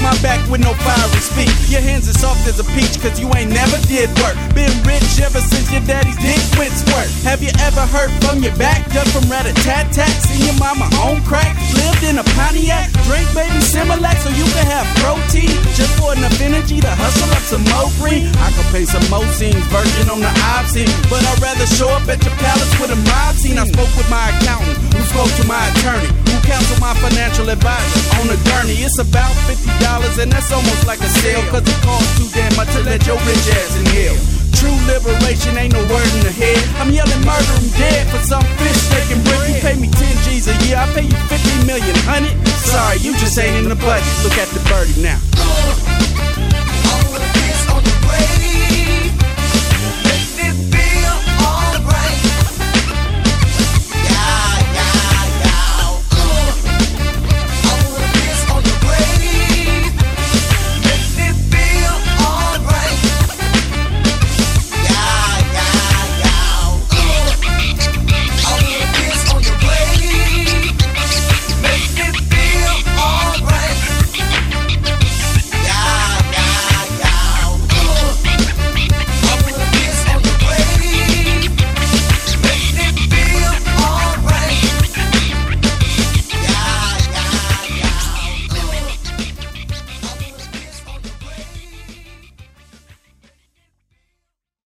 with 0.54 0.62
no 0.62 0.78
fiery 0.86 1.18
speech. 1.18 1.50
Your 1.74 1.82
hands 1.82 2.06
are 2.06 2.14
soft 2.14 2.46
as 2.46 2.62
a 2.62 2.68
peach, 2.78 3.02
cause 3.02 3.18
you 3.18 3.26
ain't 3.34 3.50
never 3.50 3.82
did 3.90 4.06
work. 4.22 4.38
Been 4.54 4.70
rich 4.86 5.18
ever 5.18 5.42
since 5.42 5.66
your 5.74 5.82
daddy's 5.90 6.14
dick 6.22 6.38
went 6.62 6.70
squirt. 6.78 7.10
Have 7.26 7.42
you 7.42 7.50
ever 7.66 7.82
heard 7.90 8.14
from 8.22 8.46
your 8.46 8.54
back 8.62 8.86
up 8.94 9.10
from 9.10 9.26
rat 9.34 9.50
a 9.50 9.54
tat 9.66 9.90
tat? 9.90 10.14
Seen 10.30 10.46
your 10.46 10.58
mama 10.62 10.86
on 11.02 11.26
crack? 11.26 11.58
Lived 11.74 12.06
in 12.06 12.22
a 12.22 12.26
Pontiac? 12.38 12.94
Drink 13.10 13.26
baby 13.34 13.58
Similac 13.66 14.22
so 14.22 14.30
you 14.30 14.46
can 14.54 14.70
have 14.70 14.86
protein. 15.02 15.50
Just 15.74 15.98
for 15.98 16.14
enough 16.14 16.38
energy 16.38 16.78
to 16.86 16.94
hustle 17.02 17.34
up 17.34 17.42
some 17.50 17.66
more 17.74 17.90
green. 17.98 18.30
I 18.38 18.54
could 18.54 18.70
pay 18.70 18.86
some 18.86 19.02
more 19.10 19.26
scenes, 19.34 19.66
virgin 19.74 20.06
on 20.14 20.22
the 20.22 20.30
obscene. 20.54 20.94
But 21.10 21.26
I'd 21.26 21.42
rather 21.42 21.66
show 21.66 21.90
up 21.90 22.06
at 22.06 22.22
your 22.22 22.38
palace 22.38 22.70
with 22.78 22.94
a 22.94 23.00
mob 23.10 23.34
scene. 23.42 23.58
I 23.58 23.66
spoke 23.66 23.90
with 23.98 24.06
my 24.06 24.30
accountant, 24.38 24.78
dues 25.04 25.12
go 25.12 25.24
to 25.28 25.44
my 25.48 25.60
attorney, 25.70 26.08
who 26.32 26.36
counsel 26.48 26.80
my 26.80 26.94
financial 26.96 27.50
advisor 27.50 28.02
on 28.20 28.30
a 28.30 28.38
journey. 28.48 28.80
It's 28.80 29.00
about 29.00 29.32
$50, 29.48 30.22
and 30.22 30.32
that's 30.32 30.52
almost 30.52 30.88
like 30.88 31.00
a 31.00 31.10
sale, 31.20 31.44
cause 31.52 31.64
it 31.68 31.80
costs 31.84 32.18
too 32.18 32.30
damn 32.32 32.56
much 32.56 32.72
to 32.74 32.82
let 32.82 33.06
your 33.06 33.18
rich 33.28 33.48
ass 33.52 33.76
inhale. 33.80 34.18
True 34.56 34.76
liberation 34.88 35.58
ain't 35.58 35.74
no 35.74 35.82
word 35.92 36.08
in 36.16 36.24
the 36.24 36.32
head. 36.32 36.60
I'm 36.80 36.92
yelling 36.92 37.20
murder, 37.26 37.54
I'm 37.60 37.70
dead 37.76 38.08
for 38.08 38.22
some 38.24 38.46
fish 38.60 38.80
taking 38.90 39.22
bread. 39.24 39.50
You 39.50 39.56
pay 39.62 39.76
me 39.76 39.90
10 39.92 40.24
G's 40.24 40.48
a 40.48 40.56
year, 40.66 40.78
I 40.78 40.88
pay 40.94 41.04
you 41.04 41.18
50 41.28 41.68
million, 41.68 41.96
honey. 42.08 42.32
Sorry, 42.64 42.98
you 43.00 43.12
just 43.18 43.38
ain't 43.38 43.58
in 43.58 43.70
the 43.70 43.76
budget. 43.76 44.14
Look 44.24 44.38
at 44.40 44.48
the 44.56 44.62
birdie 44.70 45.02
now. 45.04 45.20